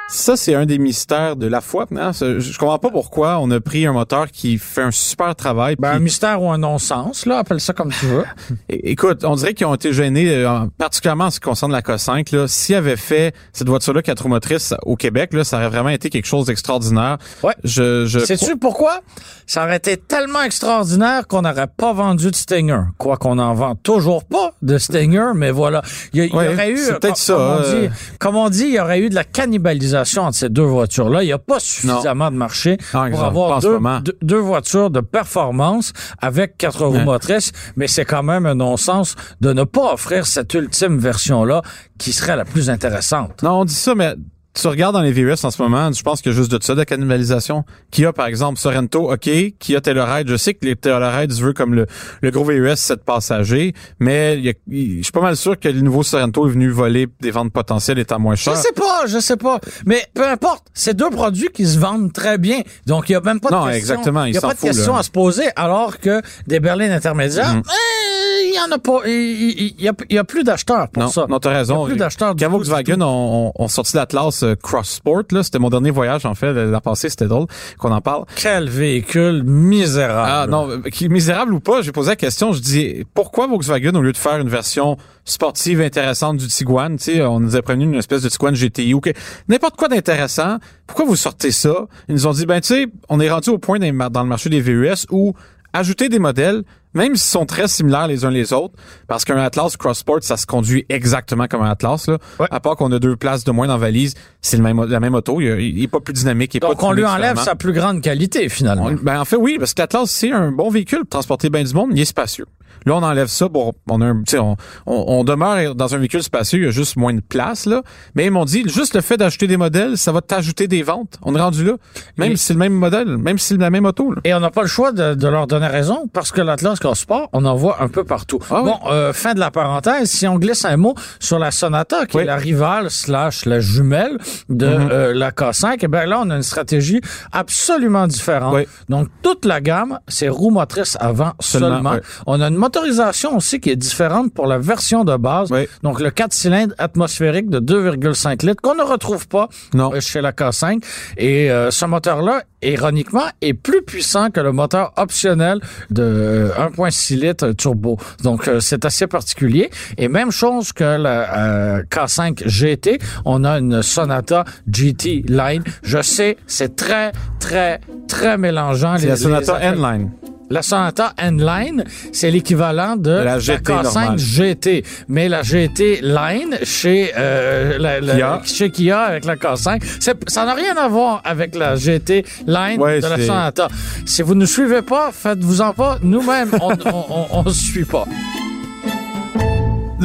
Ça, 0.09 0.37
c'est 0.37 0.55
un 0.55 0.67
des 0.67 0.79
mystères 0.79 1.35
de 1.35 1.49
la 1.49 1.61
foi. 1.61 1.87
Hein? 1.97 2.13
Je 2.13 2.57
comprends 2.59 2.79
pas 2.79 2.91
pourquoi 2.91 3.39
on 3.41 3.51
a 3.51 3.59
pris 3.61 3.87
un 3.87 3.93
moteur 3.93 4.31
qui 4.31 4.57
fait 4.57 4.83
un 4.83 4.93
super 4.93 5.35
travail. 5.35 5.75
Ben, 5.81 5.91
un 5.95 5.99
mystère 5.99 6.41
ou 6.41 6.49
un 6.53 6.59
non-sens, 6.59 7.27
là, 7.27 7.39
appelle 7.39 7.61
ça 7.61 7.73
comme 7.73 7.91
tu 7.93 8.07
veux. 8.07 8.25
Écoute, 8.69 9.25
on 9.25 9.35
dirait 9.35 9.53
qu'ils 9.53 9.67
ont 9.67 9.75
été 9.75 9.93
gênés, 9.93 10.33
euh, 10.33 10.61
particulièrement 10.79 11.25
en 11.25 11.31
ce 11.31 11.41
qui 11.41 11.47
concerne 11.49 11.73
la 11.73 11.81
K5. 11.81 12.35
Là. 12.37 12.47
S'ils 12.47 12.77
avaient 12.77 12.97
fait 12.97 13.35
cette 13.53 13.69
voiture-là 13.69 14.01
quatre 14.03 14.29
motrices 14.29 14.75
au 14.85 14.95
Québec, 14.95 15.33
là, 15.35 15.43
ça 15.43 15.57
aurait 15.57 15.69
vraiment 15.71 15.89
été 15.89 16.09
quelque 16.09 16.27
chose 16.27 16.47
d'extraordinaire. 16.47 17.19
Ouais. 17.43 17.55
Je, 17.65 18.07
je 18.07 18.21
Sais-tu 18.21 18.57
pourquoi? 18.57 19.01
Ça 19.49 19.65
aurait 19.65 19.77
été 19.79 19.97
tellement 19.97 20.43
extraordinaire 20.43 21.27
qu'on 21.27 21.43
n'aurait 21.43 21.67
pas 21.67 21.93
vendu 21.93 22.31
de 22.31 22.37
Stinger. 22.37 22.83
Quoi 22.99 23.17
qu'on 23.17 23.39
en 23.41 23.55
vend 23.55 23.75
toujours 23.75 24.25
pas 24.25 24.53
de 24.63 24.79
Stinger, 24.79 25.33
mais 25.35 25.51
voilà. 25.51 25.83
Il 26.13 26.23
y, 26.23 26.27
il 26.27 26.33
y 26.33 26.37
Ouais, 26.37 26.53
aurait 26.55 26.71
eu, 26.71 26.77
c'est 26.77 26.93
euh, 26.93 26.99
peut-être 26.99 27.15
com- 27.15 27.17
ça, 27.17 27.35
Comme 27.35 27.43
on, 27.43 27.59
euh. 27.65 27.81
dit, 27.89 27.95
comme 28.21 28.37
on 28.37 28.49
dit, 28.51 28.65
il 28.69 28.75
y 28.75 28.81
aurait 28.81 29.01
eu 29.01 29.09
de 29.11 29.15
la 29.17 29.25
cannibalisation 29.25 29.96
entre 29.97 30.35
ces 30.37 30.49
deux 30.49 30.63
voitures-là. 30.63 31.23
Il 31.23 31.27
n'y 31.27 31.33
a 31.33 31.39
pas 31.39 31.61
suffisamment 31.61 32.31
de 32.31 32.37
marché 32.37 32.77
Non, 32.95 33.11
pour 33.11 33.25
avoir 33.25 33.61
deux, 33.61 33.75
moment. 33.75 34.01
deux, 34.01 34.17
deux 34.23 34.39
voitures 34.39 34.91
de 34.91 35.01
performance 35.01 35.93
avec 36.21 36.57
quatre 36.57 36.85
roues 36.85 36.99
motrices, 37.05 37.53
mais 37.77 37.87
c'est 37.87 38.05
quand 38.05 38.23
même 38.23 38.47
un 38.47 38.55
non-sens 38.55 39.15
de 39.41 39.53
ne 39.53 39.65
pas 39.65 39.93
offrir 39.95 40.27
cette 40.27 40.53
ultime 40.55 40.99
version-là 40.99 41.63
qui 41.99 42.13
serait 42.13 42.37
la 42.37 42.45
plus 42.45 42.71
intéressante. 42.71 43.43
Non, 43.43 43.61
on 43.61 43.65
dit 43.65 43.75
ça, 43.75 43.95
mais 43.95 44.15
tu 44.61 44.67
regardes 44.69 44.95
dans 44.95 45.03
les 45.03 45.13
VUS 45.13 45.35
en 45.45 45.51
ce 45.51 45.61
moment, 45.63 45.93
je 45.93 46.03
pense 46.03 46.21
y 46.25 46.29
a 46.29 46.33
juste 46.33 46.51
de 46.51 46.59
ça, 46.63 46.75
de 46.75 46.79
la 46.79 46.85
cannibalisation. 46.87 47.65
Qui 47.91 48.05
a, 48.07 48.13
par 48.13 48.27
exemple, 48.27 48.59
Sorrento, 48.59 49.13
OK. 49.13 49.29
Qui 49.59 49.77
a 49.77 49.81
Telluride, 49.81 50.29
je 50.29 50.37
sais 50.37 50.55
que 50.55 50.65
les 50.65 50.77
Telluride 50.77 51.33
se 51.33 51.43
veut 51.43 51.53
comme 51.53 51.75
le, 51.75 51.87
le 52.23 52.31
gros 52.31 52.45
VUS 52.45 52.75
7 52.77 53.05
passagers, 53.05 53.75
mais 54.01 54.39
il 54.39 54.45
y 54.45 54.49
a- 54.51 54.55
il- 54.71 54.99
je 54.99 55.03
suis 55.05 55.13
pas 55.13 55.21
mal 55.21 55.37
sûr 55.37 55.59
que 55.59 55.69
le 55.69 55.81
nouveau 55.81 56.03
Sorrento 56.03 56.47
est 56.47 56.51
venu 56.51 56.69
voler 56.71 57.07
des 57.21 57.31
ventes 57.31 57.53
potentielles 57.53 57.99
étant 57.99 58.19
moins 58.19 58.35
Je 58.35 58.43
cher. 58.43 58.57
sais 58.57 58.73
pas, 58.73 59.07
je 59.07 59.19
sais 59.19 59.37
pas. 59.37 59.61
Mais 59.85 60.03
peu 60.15 60.27
importe, 60.27 60.67
c'est 60.75 60.95
deux 60.97 61.11
produits 61.11 61.49
qui 61.53 61.67
se 61.67 61.79
vendent 61.79 62.13
très 62.13 62.39
bien. 62.39 62.61
Donc, 62.87 63.09
il 63.09 63.13
y 63.13 63.17
a 63.17 63.21
même 63.21 63.41
pas 63.41 63.51
de 63.51 63.55
Non, 63.55 63.65
question. 63.67 63.79
exactement, 63.79 64.25
il 64.25 64.35
y 64.35 64.39
a 64.39 64.41
pas 64.41 64.55
de 64.55 64.59
fout, 64.59 64.69
question 64.71 64.95
là. 64.95 65.01
à 65.01 65.03
se 65.03 65.11
poser, 65.11 65.45
alors 65.57 65.99
que 65.99 66.23
des 66.47 66.61
berlines 66.61 66.93
intermédiaires, 66.93 67.55
eh, 67.65 68.49
il 68.49 68.55
y 68.55 68.59
en 68.61 68.75
a 68.75 68.79
pas. 68.79 69.01
Il 69.07 69.75
y 69.83 69.89
a, 69.89 69.93
il 70.09 70.15
y 70.15 70.19
a 70.19 70.25
plus 70.25 70.45
d'acheteurs 70.45 70.89
pour 70.89 71.03
Non, 71.03 71.09
ça. 71.09 71.27
non, 71.29 71.39
t'as 71.39 71.51
raison. 71.51 71.77
Il 71.77 71.81
y 71.81 71.85
a 71.85 71.89
plus 71.91 71.97
d'acheteurs 71.99 72.35
Volkswagen 72.51 73.01
ont, 73.03 73.53
ont 73.55 73.69
sorti 73.69 73.97
l'Atlas 73.97 74.45
Cross 74.55 74.89
Sport, 74.89 75.25
là, 75.33 75.43
c'était 75.43 75.59
mon 75.59 75.71
dernier 75.71 75.91
voyage, 75.91 76.27
en 76.27 76.35
fait, 76.35 76.53
l'an 76.53 76.81
passé, 76.81 77.09
c'était 77.09 77.27
drôle 77.27 77.47
qu'on 77.79 77.93
en 77.93 78.01
parle. 78.01 78.25
Quel 78.37 78.69
véhicule 78.69 79.43
misérable. 79.45 80.31
Ah 80.31 80.47
non, 80.49 80.81
qui 80.91 81.09
misérable 81.09 81.55
ou 81.55 81.61
pas, 81.61 81.83
j'ai 81.83 81.93
posé 81.93 82.11
la 82.11 82.17
question, 82.17 82.53
je 82.53 82.61
dis 82.61 83.05
pourquoi 83.15 83.47
Volkswagen 83.47 83.95
au 83.95 84.03
lieu 84.03 84.13
de 84.13 84.17
faire 84.17 84.39
une 84.39 84.49
version 84.49 84.97
sportive 85.25 85.81
intéressante 85.81 86.37
du 86.37 86.47
Tiguan, 86.47 86.97
tu 86.97 87.05
sais, 87.05 87.23
on 87.23 87.41
nous 87.41 87.57
a 87.57 87.63
prévenu 87.63 87.85
une 87.85 87.95
espèce 87.95 88.23
de 88.23 88.29
Tiguan 88.29 88.55
GTI 88.55 88.95
ou 88.95 89.01
n'importe 89.49 89.77
quoi 89.77 89.89
d'intéressant, 89.89 90.59
pourquoi 90.87 91.05
vous 91.05 91.17
sortez 91.17 91.51
ça? 91.51 91.87
Ils 92.09 92.15
nous 92.15 92.27
ont 92.27 92.33
dit 92.33 92.47
ben 92.47 92.61
tu 92.61 92.69
sais, 92.69 92.87
on 93.09 93.21
est 93.21 93.31
rendu 93.31 93.51
au 93.51 93.59
point 93.59 93.79
dans 93.79 94.23
le 94.23 94.29
marché 94.29 94.49
des 94.49 94.61
VUS 94.61 95.07
où 95.11 95.35
ajouter 95.73 96.09
des 96.09 96.19
modèles 96.19 96.63
même 96.97 97.15
s'ils 97.17 97.31
sont 97.31 97.47
très 97.47 97.69
similaires 97.69 98.07
les 98.09 98.25
uns 98.25 98.31
les 98.31 98.53
autres, 98.53 98.75
parce 99.09 99.25
qu'un 99.25 99.37
Atlas 99.39 99.77
Cross 99.77 99.99
Sport, 99.99 100.19
ça 100.23 100.37
se 100.37 100.47
conduit 100.47 100.85
exactement 100.89 101.47
comme 101.47 101.63
un 101.63 101.71
Atlas, 101.71 102.07
là. 102.09 102.19
Ouais. 102.41 102.47
À 102.51 102.61
part 102.61 102.77
qu'on 102.77 102.91
a 102.93 102.99
deux 102.99 103.17
places 103.17 103.45
de 103.45 103.51
moins 103.53 103.67
dans 103.67 103.75
la 103.75 103.79
valise, 103.79 104.15
c'est 104.41 104.59
même, 104.59 104.83
la 104.85 105.01
même 105.01 105.15
auto. 105.15 105.41
Il, 105.41 105.61
il 105.61 105.83
est 105.83 105.89
pas 105.89 106.01
plus 106.01 106.13
dynamique. 106.15 106.55
il 106.55 106.57
est 106.59 106.61
Donc, 106.61 106.81
pas 106.81 106.87
on 106.87 106.93
lui 106.93 107.05
enlève 107.05 107.39
sa 107.39 107.55
plus 107.55 107.73
grande 107.73 108.01
qualité, 108.01 108.49
finalement. 108.49 108.87
On- 108.87 108.95
ben, 108.95 109.21
en 109.21 109.25
fait, 109.25 109.37
oui, 109.37 109.57
parce 109.59 109.75
que 109.75 109.83
l'Atlas, 109.83 110.07
c'est 110.11 110.33
un 110.33 110.51
bon 110.53 110.71
véhicule 110.71 111.01
pour 111.01 111.11
transporter 111.11 111.51
bien 111.51 111.63
du 111.65 111.73
monde, 111.75 111.91
il 111.93 112.01
est 112.01 112.05
spacieux. 112.05 112.47
Là, 112.85 112.95
on 112.95 113.03
enlève 113.03 113.27
ça, 113.27 113.49
bon, 113.49 113.73
on 113.91 114.01
a 114.01 114.07
un, 114.07 114.19
tu 114.19 114.23
sais, 114.33 114.39
on, 114.39 114.53
on, 114.87 115.05
on 115.09 115.25
demeure 115.25 115.75
dans 115.75 115.95
un 115.95 115.99
véhicule 115.99 116.23
spacieux, 116.23 116.61
il 116.61 116.65
y 116.67 116.69
a 116.69 116.71
juste 116.71 116.97
moins 116.97 117.13
de 117.15 117.21
place, 117.21 117.67
là. 117.67 117.83
Mais 118.15 118.27
ils 118.27 118.31
m'ont 118.31 118.45
dit, 118.45 118.63
juste 118.69 118.95
le 118.95 119.01
fait 119.01 119.17
d'acheter 119.17 119.49
des 119.49 119.57
modèles, 119.57 119.99
ça 119.99 120.13
va 120.13 120.21
t'ajouter 120.21 120.69
des 120.69 120.85
ventes. 120.85 121.19
On 121.23 121.35
est 121.35 121.41
rendu 121.41 121.65
là. 121.65 121.73
Même 122.17 122.33
Et- 122.33 122.37
si 122.37 122.45
c'est 122.45 122.53
le 122.53 122.61
même 122.61 122.75
modèle, 122.75 123.17
même 123.17 123.39
si 123.39 123.49
c'est 123.49 123.57
la 123.57 123.71
même 123.71 123.87
auto, 123.87 124.13
là. 124.13 124.21
Et 124.25 124.33
on 124.35 124.41
n'a 124.41 124.51
pas 124.51 124.63
le 124.63 124.69
choix 124.69 124.93
de, 124.93 125.15
de 125.15 125.27
leur 125.29 125.49
donner 125.49 125.67
raison 125.67 126.07
parce 126.13 126.31
que 126.31 126.41
l'Atlas 126.41 126.79
Sport, 126.95 127.29
on 127.33 127.45
en 127.45 127.55
voit 127.55 127.83
un 127.83 127.89
peu 127.89 128.05
partout. 128.05 128.39
Ah 128.51 128.63
oui. 128.63 128.71
bon, 128.71 128.79
euh, 128.91 129.13
fin 129.13 129.35
de 129.35 129.41
la 129.41 129.51
parenthèse, 129.51 130.11
si 130.11 130.27
on 130.27 130.37
glisse 130.37 130.65
un 130.65 130.77
mot 130.77 130.95
sur 131.21 131.39
la 131.39 131.51
Sonata, 131.51 132.07
qui 132.07 132.17
Oui. 132.17 132.23
est 132.23 132.27
la 132.27 132.37
rivale 132.37 132.91
slash 132.91 133.45
la 133.47 133.61
jumelle 133.61 134.19
de 134.49 134.67
Mhm. 134.67 134.89
euh, 134.93 135.15
la 135.15 135.31
K5, 135.31 135.79
eh 135.83 135.89
bien 135.89 136.07
là, 136.07 136.21
on 136.23 136.31
a 136.31 136.37
une 136.37 136.43
stratégie 136.43 137.01
absolument 137.33 138.07
différente. 138.07 138.55
Oui. 138.55 138.67
Donc, 138.89 139.09
toute 139.23 139.45
la 139.45 139.61
gamme, 139.61 139.99
c'est 140.09 140.29
roue 140.29 140.51
motrice 140.51 140.97
avant 141.01 141.33
seulement. 141.41 141.95
On 142.27 142.41
a 142.41 142.49
une 142.49 142.57
motorisation 142.57 143.37
aussi 143.37 143.61
qui 143.61 143.71
est 143.71 143.77
différente 143.77 144.33
pour 144.33 144.47
la 144.47 144.59
version 144.59 145.05
de 145.05 145.17
base. 145.17 145.51
Oui. 145.51 145.67
Donc, 145.83 146.01
le 146.01 146.11
4 146.11 146.33
cylindres 146.33 146.75
atmosphérique 146.79 147.51
de 147.51 147.59
2,5 147.61 148.43
litres 148.43 148.63
qu'on 148.63 148.75
ne 148.75 148.83
retrouve 148.83 149.29
pas 149.29 149.49
Non. 149.75 149.93
euh, 149.95 150.01
chez 150.01 150.21
la 150.21 150.33
K5. 150.33 150.83
Et 151.17 151.51
euh, 151.51 151.71
ce 151.71 151.85
moteur-là, 151.85 152.43
ironiquement, 152.63 153.27
est 153.41 153.55
plus 153.55 153.83
puissant 153.83 154.31
que 154.31 154.41
le 154.41 154.53
moteur 154.53 154.93
optionnel 154.97 155.61
de 155.91 156.03
euh, 156.03 156.69
1.6 156.77 157.21
litres 157.21 157.53
turbo. 157.53 157.99
Donc, 158.23 158.49
euh, 158.49 158.61
c'est 158.61 158.85
assez 158.85 159.07
particulier. 159.07 159.71
Et 159.99 160.09
même 160.09 160.31
chose 160.31 160.73
que 160.73 160.85
la 160.85 161.39
euh, 161.39 161.83
K5 161.91 162.47
GT, 162.47 162.99
on 163.25 163.45
a 163.45 163.59
une 163.59 163.83
Sonata 163.83 164.45
GT 164.71 165.25
Line. 165.29 165.63
Je 165.83 166.03
sais, 166.03 166.37
c'est 166.47 166.77
très, 166.77 167.13
très, 167.41 167.81
très 168.09 168.39
mélangeant. 168.39 168.97
C'est 168.99 169.07
la 169.07 169.17
Sonata. 169.17 169.59
N-Line. 169.61 170.11
La 170.49 170.63
Sonata 170.63 171.13
N-Line, 171.19 171.85
c'est 172.13 172.31
l'équivalent 172.31 172.97
de, 172.97 173.11
la 173.11 173.39
GT 173.39 173.73
K5 173.73 173.83
normale. 173.83 174.19
GT. 174.19 174.85
Mais 175.09 175.29
la 175.29 175.43
GT 175.43 176.01
Line 176.03 176.59
chez, 176.63 177.11
euh, 177.17 177.79
la, 177.79 178.01
la- 178.01 178.15
Kia. 178.15 178.41
chez 178.45 178.71
Kia 178.71 179.01
avec 179.01 179.25
la 179.25 179.35
K5, 179.37 179.83
c'est- 179.99 180.17
ça 180.31 180.45
n'a 180.45 180.55
rien 180.55 180.77
à 180.77 180.87
voir 180.89 181.21
avec 181.25 181.55
la 181.57 181.75
GT 181.77 182.25
Line 182.47 182.81
Ouais, 182.81 183.01
de 183.01 183.07
la 183.07 183.19
Sonata. 183.19 183.69
Si 184.05 184.23
vous 184.23 184.35
ne 184.37 184.47
suivez 184.47 184.83
pas, 184.83 185.11
faites-vous-en 185.13 185.73
pas. 185.73 185.99
Nous-mêmes, 186.03 186.51
on 186.61 186.73
on 187.45 187.51
suit 187.51 187.85
pas. 187.85 188.05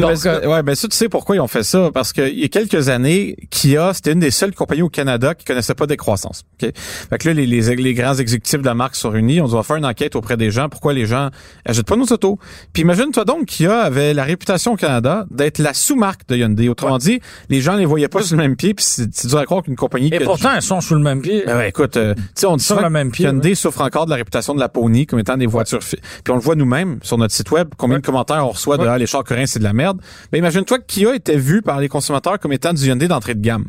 Ben, 0.01 0.09
Donc, 0.09 0.17
c'est- 0.17 0.29
euh, 0.29 0.47
ouais, 0.53 0.63
ben 0.63 0.75
ça, 0.75 0.87
tu 0.87 0.95
sais 0.95 1.09
pourquoi 1.09 1.35
ils 1.35 1.39
ont 1.39 1.47
fait 1.47 1.63
ça? 1.63 1.89
Parce 1.93 2.13
qu'il 2.13 2.37
y 2.39 2.43
a 2.43 2.47
quelques 2.47 2.89
années, 2.89 3.35
Kia, 3.49 3.93
c'était 3.93 4.11
une 4.13 4.19
des 4.19 4.31
seules 4.31 4.53
compagnies 4.53 4.81
au 4.81 4.89
Canada 4.89 5.35
qui 5.35 5.45
connaissait 5.45 5.75
pas 5.75 5.87
décroissance. 5.87 6.43
ok? 6.61 6.71
Fait 6.75 7.17
que 7.17 7.27
là, 7.27 7.33
les, 7.33 7.45
les, 7.45 7.75
les 7.75 7.93
grands 7.93 8.15
exécutifs 8.15 8.61
de 8.61 8.65
la 8.65 8.73
marque 8.73 8.95
sont 8.95 9.09
réunis. 9.09 9.41
On 9.41 9.47
doit 9.47 9.63
faire 9.63 9.75
une 9.77 9.85
enquête 9.85 10.15
auprès 10.15 10.37
des 10.37 10.51
gens. 10.51 10.69
Pourquoi 10.69 10.93
les 10.93 11.05
gens 11.05 11.29
achètent 11.65 11.85
pas 11.87 11.95
nos 11.95 12.05
autos? 12.05 12.37
Puis 12.73 12.81
imagine-toi 12.83 13.25
donc, 13.25 13.45
Kia 13.45 13.79
avait 13.81 14.13
la 14.13 14.23
réputation 14.23 14.73
au 14.73 14.75
Canada 14.75 15.25
d'être 15.31 15.59
la 15.59 15.73
sous-marque 15.73 16.27
de 16.27 16.35
Hyundai. 16.37 16.69
Autrement 16.69 16.97
dit, 16.97 17.19
les 17.49 17.61
gens 17.61 17.75
les 17.75 17.85
voyaient 17.85 18.07
pas 18.07 18.21
sur 18.23 18.35
le 18.37 18.43
même 18.43 18.55
pied. 18.55 18.73
Puis 18.73 18.85
c'est 18.87 19.27
dur 19.27 19.37
à 19.39 19.45
croire 19.45 19.63
qu'une 19.63 19.75
compagnie... 19.75 20.07
et 20.07 20.17
que- 20.19 20.23
pourtant, 20.23 20.51
elles 20.55 20.61
sont 20.61 20.81
sous 20.81 20.95
le 20.95 21.01
même 21.01 21.21
pied. 21.21 21.43
ben 21.45 21.57
ouais, 21.57 21.69
écoute, 21.69 21.97
euh, 21.97 22.13
tu 22.15 22.21
sais, 22.35 22.45
on 22.47 22.57
dit 22.57 22.63
Sur 22.63 22.81
le 22.81 22.89
même 22.89 23.11
pied, 23.11 23.25
Hyundai 23.25 23.55
souffre 23.55 23.81
encore 23.81 24.05
de 24.05 24.11
la 24.11 24.15
réputation 24.17 24.53
de 24.55 24.59
la 24.59 24.69
Pony 24.69 25.05
comme 25.05 25.19
étant 25.19 25.37
des 25.37 25.45
voitures. 25.45 25.79
Puis 25.79 25.97
on 26.29 26.35
le 26.35 26.41
voit 26.41 26.55
nous-mêmes 26.55 26.99
sur 27.03 27.17
notre 27.17 27.33
site 27.33 27.51
web, 27.51 27.69
combien 27.77 27.99
de 27.99 28.05
commentaires 28.05 28.45
on 28.45 28.51
reçoit 28.51 28.77
de 28.77 28.85
ah, 28.87 28.97
les 28.97 29.05
chars 29.07 29.23
coréens, 29.23 29.45
c'est 29.45 29.59
de 29.59 29.63
la 29.63 29.73
merde. 29.73 29.90
Ben 30.31 30.37
imagine-toi 30.39 30.79
que 30.79 30.85
Kia 30.85 31.15
était 31.15 31.37
vu 31.37 31.61
par 31.61 31.79
les 31.79 31.89
consommateurs 31.89 32.39
comme 32.39 32.53
étant 32.53 32.73
du 32.73 32.87
Hyundai 32.87 33.07
d'entrée 33.07 33.35
de 33.35 33.41
gamme. 33.41 33.65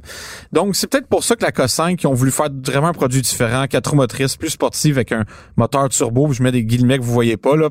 Donc 0.53 0.77
c'est 0.77 0.87
peut-être 0.87 1.09
pour 1.09 1.25
ça 1.25 1.37
que 1.37 1.43
la 1.43 1.51
K5 1.51 1.97
qui 1.97 2.07
ont 2.07 2.15
voulu 2.15 2.31
faire 2.31 2.49
vraiment 2.65 2.89
un 2.89 2.93
produit 2.93 3.23
différent, 3.23 3.67
quatre 3.67 3.95
motrices, 3.95 4.37
plus 4.37 4.51
sportive 4.51 4.97
avec 4.97 5.13
un 5.13 5.25
moteur 5.57 5.89
turbo. 5.89 6.33
Je 6.33 6.43
mets 6.43 6.53
des 6.53 6.65
guillemets 6.65 6.99
que 6.99 7.05
vous 7.05 7.13
voyez 7.13 7.37
pas 7.37 7.57
là. 7.57 7.69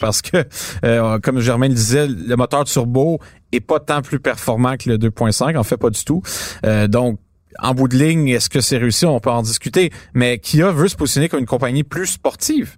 Parce 0.00 0.20
que, 0.20 0.44
euh, 0.84 1.18
comme 1.20 1.40
Germain 1.40 1.68
le 1.68 1.74
disait, 1.74 2.06
le 2.06 2.36
moteur 2.36 2.64
turbo 2.64 3.18
est 3.52 3.60
pas 3.60 3.80
tant 3.80 4.02
plus 4.02 4.20
performant 4.20 4.76
que 4.76 4.90
le 4.90 4.98
2.5, 4.98 5.56
en 5.56 5.62
fait 5.62 5.76
pas 5.76 5.90
du 5.90 6.04
tout. 6.04 6.22
Euh, 6.66 6.86
donc, 6.86 7.18
en 7.58 7.74
bout 7.74 7.88
de 7.88 7.96
ligne, 7.96 8.28
est-ce 8.28 8.50
que 8.50 8.60
c'est 8.60 8.76
réussi? 8.76 9.06
On 9.06 9.20
peut 9.20 9.30
en 9.30 9.42
discuter. 9.42 9.90
Mais 10.14 10.38
Kia 10.38 10.70
veut 10.70 10.88
se 10.88 10.96
positionner 10.96 11.28
comme 11.28 11.40
une 11.40 11.46
compagnie 11.46 11.84
plus 11.84 12.06
sportive. 12.06 12.76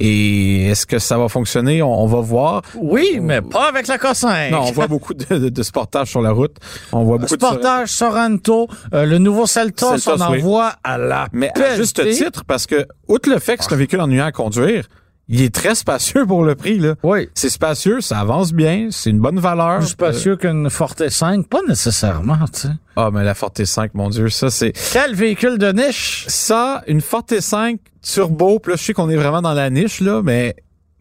Et 0.00 0.68
est-ce 0.70 0.86
que 0.86 0.98
ça 1.00 1.18
va 1.18 1.28
fonctionner? 1.28 1.82
On, 1.82 2.02
on 2.04 2.06
va 2.06 2.20
voir. 2.20 2.62
Oui, 2.76 3.18
mais 3.20 3.42
pas 3.42 3.68
avec 3.68 3.88
la 3.88 3.98
K5. 3.98 4.50
Non, 4.50 4.60
on 4.68 4.72
voit 4.72 4.86
beaucoup 4.86 5.12
de, 5.12 5.24
de, 5.36 5.48
de 5.48 5.62
sportage 5.62 6.08
sur 6.08 6.22
la 6.22 6.30
route. 6.30 6.56
On 6.92 7.02
voit 7.02 7.18
beaucoup 7.18 7.36
de 7.36 7.40
Sportage, 7.44 7.88
Sorento, 7.88 8.68
euh, 8.94 9.06
le 9.06 9.18
nouveau 9.18 9.46
Seltos, 9.46 10.08
on 10.08 10.14
oui. 10.16 10.38
envoie 10.38 10.74
à 10.84 10.98
la 10.98 11.26
Mais 11.32 11.50
à 11.60 11.74
juste 11.74 12.08
titre, 12.10 12.44
parce 12.46 12.66
que, 12.66 12.86
outre 13.08 13.28
le 13.28 13.38
fait 13.40 13.56
que 13.56 13.64
c'est 13.64 13.72
un 13.72 13.76
véhicule 13.76 14.00
ennuyant 14.00 14.26
à 14.26 14.32
conduire, 14.32 14.88
il 15.28 15.42
est 15.42 15.54
très 15.54 15.74
spacieux 15.74 16.24
pour 16.26 16.42
le 16.44 16.54
prix, 16.54 16.78
là. 16.78 16.94
Oui. 17.02 17.28
C'est 17.34 17.50
spacieux, 17.50 18.00
ça 18.00 18.18
avance 18.20 18.52
bien, 18.52 18.88
c'est 18.90 19.10
une 19.10 19.20
bonne 19.20 19.38
valeur. 19.38 19.78
Plus 19.78 19.88
spacieux 19.88 20.36
qu'une 20.36 20.70
Forte 20.70 21.08
5, 21.08 21.46
pas 21.48 21.60
nécessairement, 21.68 22.38
tu 22.52 22.60
sais. 22.60 22.68
Ah, 22.96 23.10
mais 23.12 23.24
la 23.24 23.34
Forte 23.34 23.64
5, 23.64 23.92
mon 23.94 24.08
Dieu, 24.08 24.28
ça, 24.30 24.50
c'est... 24.50 24.72
Quel 24.92 25.14
véhicule 25.14 25.58
de 25.58 25.70
niche? 25.70 26.24
Ça, 26.28 26.82
une 26.86 27.00
Forte 27.00 27.38
5 27.40 27.78
turbo, 28.02 28.58
puis 28.58 28.72
là, 28.72 28.76
je 28.76 28.84
sais 28.84 28.92
qu'on 28.94 29.10
est 29.10 29.16
vraiment 29.16 29.42
dans 29.42 29.54
la 29.54 29.68
niche, 29.70 30.00
là, 30.00 30.22
mais 30.24 30.56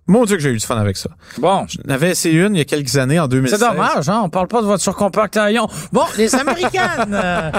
mon 0.08 0.26
Dieu 0.26 0.36
que 0.38 0.42
j'ai 0.44 0.50
eu 0.52 0.58
du 0.58 0.66
fun 0.66 0.78
avec 0.78 0.98
ça. 0.98 1.10
Bon, 1.40 1.66
J'en 1.68 1.94
avais 1.94 2.12
essayé 2.12 2.40
une 2.42 2.56
il 2.56 2.60
y 2.60 2.62
a 2.62 2.66
quelques 2.66 2.98
années, 2.98 3.20
en 3.20 3.28
2016. 3.28 3.60
c'est 3.60 3.66
dommage, 3.66 4.10
hein? 4.10 4.22
On 4.24 4.30
parle 4.30 4.48
pas 4.48 4.62
de 4.62 4.66
voiture 4.68 4.96
compacte 4.96 5.38
à 5.38 5.52
ion. 5.52 5.68
Bon, 5.92 6.04
les 6.18 6.34
Américaines! 6.36 7.52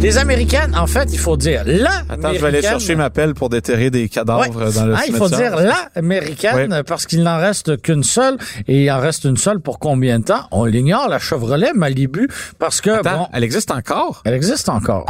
Les 0.00 0.16
Américaines, 0.16 0.74
en 0.76 0.86
fait, 0.86 1.10
il 1.12 1.18
faut 1.18 1.36
dire 1.36 1.62
la 1.66 1.90
Attends, 2.08 2.32
je 2.32 2.38
vais 2.40 2.46
aller 2.48 2.62
chercher 2.62 2.94
ma 2.96 3.10
pelle 3.10 3.34
pour 3.34 3.50
déterrer 3.50 3.90
des 3.90 4.08
cadavres 4.08 4.40
Ouais. 4.40 4.72
dans 4.72 4.86
le 4.86 4.94
Ah, 4.96 5.02
il 5.06 5.14
faut 5.14 5.28
dire 5.28 5.56
la 5.56 5.76
américaine 5.94 6.82
parce 6.86 7.04
qu'il 7.04 7.22
n'en 7.22 7.36
reste 7.38 7.80
qu'une 7.82 8.02
seule 8.02 8.38
et 8.66 8.84
il 8.84 8.90
en 8.90 8.98
reste 8.98 9.24
une 9.24 9.36
seule 9.36 9.60
pour 9.60 9.78
combien 9.78 10.18
de 10.18 10.24
temps? 10.24 10.46
On 10.52 10.64
l'ignore, 10.64 11.08
la 11.08 11.18
Chevrolet 11.18 11.72
Malibu 11.74 12.28
parce 12.58 12.80
que 12.80 12.90
Attends, 12.90 13.18
bon, 13.18 13.26
elle 13.34 13.44
existe 13.44 13.70
encore? 13.70 14.22
elle 14.24 14.32
existe 14.34 14.70
encore. 14.70 15.04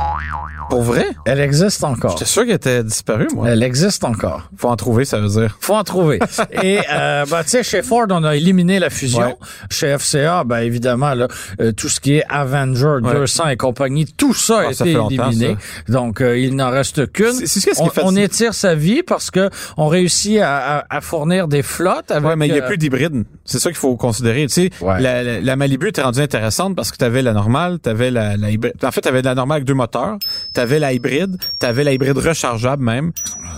Pour 0.69 0.83
vrai? 0.83 1.07
Elle 1.25 1.41
existe 1.41 1.83
encore. 1.85 2.13
J'étais 2.13 2.25
sûr 2.25 2.43
qu'elle 2.43 2.55
était 2.57 2.83
disparue, 2.85 3.29
moi. 3.35 3.49
Elle 3.49 3.63
existe 3.63 4.03
encore. 4.05 4.49
Faut 4.57 4.69
en 4.69 4.77
trouver, 4.77 5.05
ça 5.05 5.19
veut 5.21 5.29
dire. 5.29 5.57
Faut 5.61 5.75
en 5.75 5.85
trouver. 5.85 6.19
Et 6.63 6.79
euh, 6.93 7.25
ben, 7.31 7.43
tu 7.45 7.51
sais, 7.51 7.63
chez 7.63 7.83
Ford, 7.83 8.07
on 8.11 8.23
a 8.25 8.35
éliminé 8.37 8.79
la 8.81 8.91
fusion. 8.91 9.21
Ouais. 9.21 9.37
Chez 9.71 9.97
FCA, 9.99 10.43
ben 10.45 10.59
évidemment, 10.59 11.15
là, 11.15 11.27
euh, 11.61 11.73
tout 11.73 11.89
ce 11.89 12.01
qui 12.01 12.17
est 12.17 12.25
Avenger, 12.29 12.99
Ouais. 13.03 13.15
200 13.15 13.49
et 13.49 13.57
compagnie, 13.57 14.05
tout 14.07 14.35
ça 14.35 14.61
a 14.69 14.73
Ça 14.81 14.85
fait 14.85 15.15
éliminé. 15.15 15.57
Donc, 15.89 16.21
euh, 16.21 16.39
il 16.39 16.57
n'en 16.57 16.71
reste 16.71 17.11
qu'une. 17.13 17.33
C'est- 17.33 17.47
c'est 17.47 17.61
ce 17.61 17.65
qui 17.67 17.71
est 17.71 18.03
on, 18.03 18.09
on 18.09 18.17
étire 18.17 18.55
sa 18.55 18.75
vie 18.75 19.03
parce 19.03 19.31
que 19.31 19.49
on 19.77 19.87
réussit 19.89 20.39
à, 20.41 20.79
à- 20.81 20.97
à 20.97 21.01
fournir 21.01 21.49
des 21.49 21.63
flottes 21.63 22.11
avec. 22.11 22.29
Ouais, 22.29 22.37
mais 22.37 22.49
il 22.49 22.55
y 22.55 22.59
a 22.59 22.65
euh, 22.65 22.67
plus 22.67 22.79
d'hybride. 22.79 23.25
C'est 23.45 23.59
ça 23.59 23.71
qu'il 23.71 23.79
faut 23.79 23.97
considérer. 23.97 24.47
Tu 24.47 24.53
sais, 24.55 24.71
Ouais. 24.81 25.01
la, 25.01 25.23
la, 25.23 25.41
la 25.41 25.57
Malibu 25.57 25.89
était 25.89 26.03
rendue 26.03 26.21
intéressante 26.21 26.75
parce 26.77 26.91
que 26.91 26.97
tu 26.97 27.05
avais 27.05 27.23
la 27.23 27.33
normale, 27.33 27.79
tu 27.83 27.89
avais 27.89 28.11
la, 28.11 28.37
la 28.37 28.51
hybride. 28.51 28.75
En 28.83 28.91
fait, 28.91 29.01
tu 29.01 29.09
avais 29.09 29.23
la 29.23 29.35
normale 29.35 29.57
avec 29.57 29.67
deux 29.67 29.75
moteurs, 29.75 30.19
tu 30.55 30.61
avais 30.61 30.79
la 30.79 30.93
hybride, 30.93 31.37
tu 31.59 31.67
avais 31.67 31.85
la 31.85 31.93
hybride 31.93 32.19
rechargeable 32.19 32.83
même. 32.85 33.13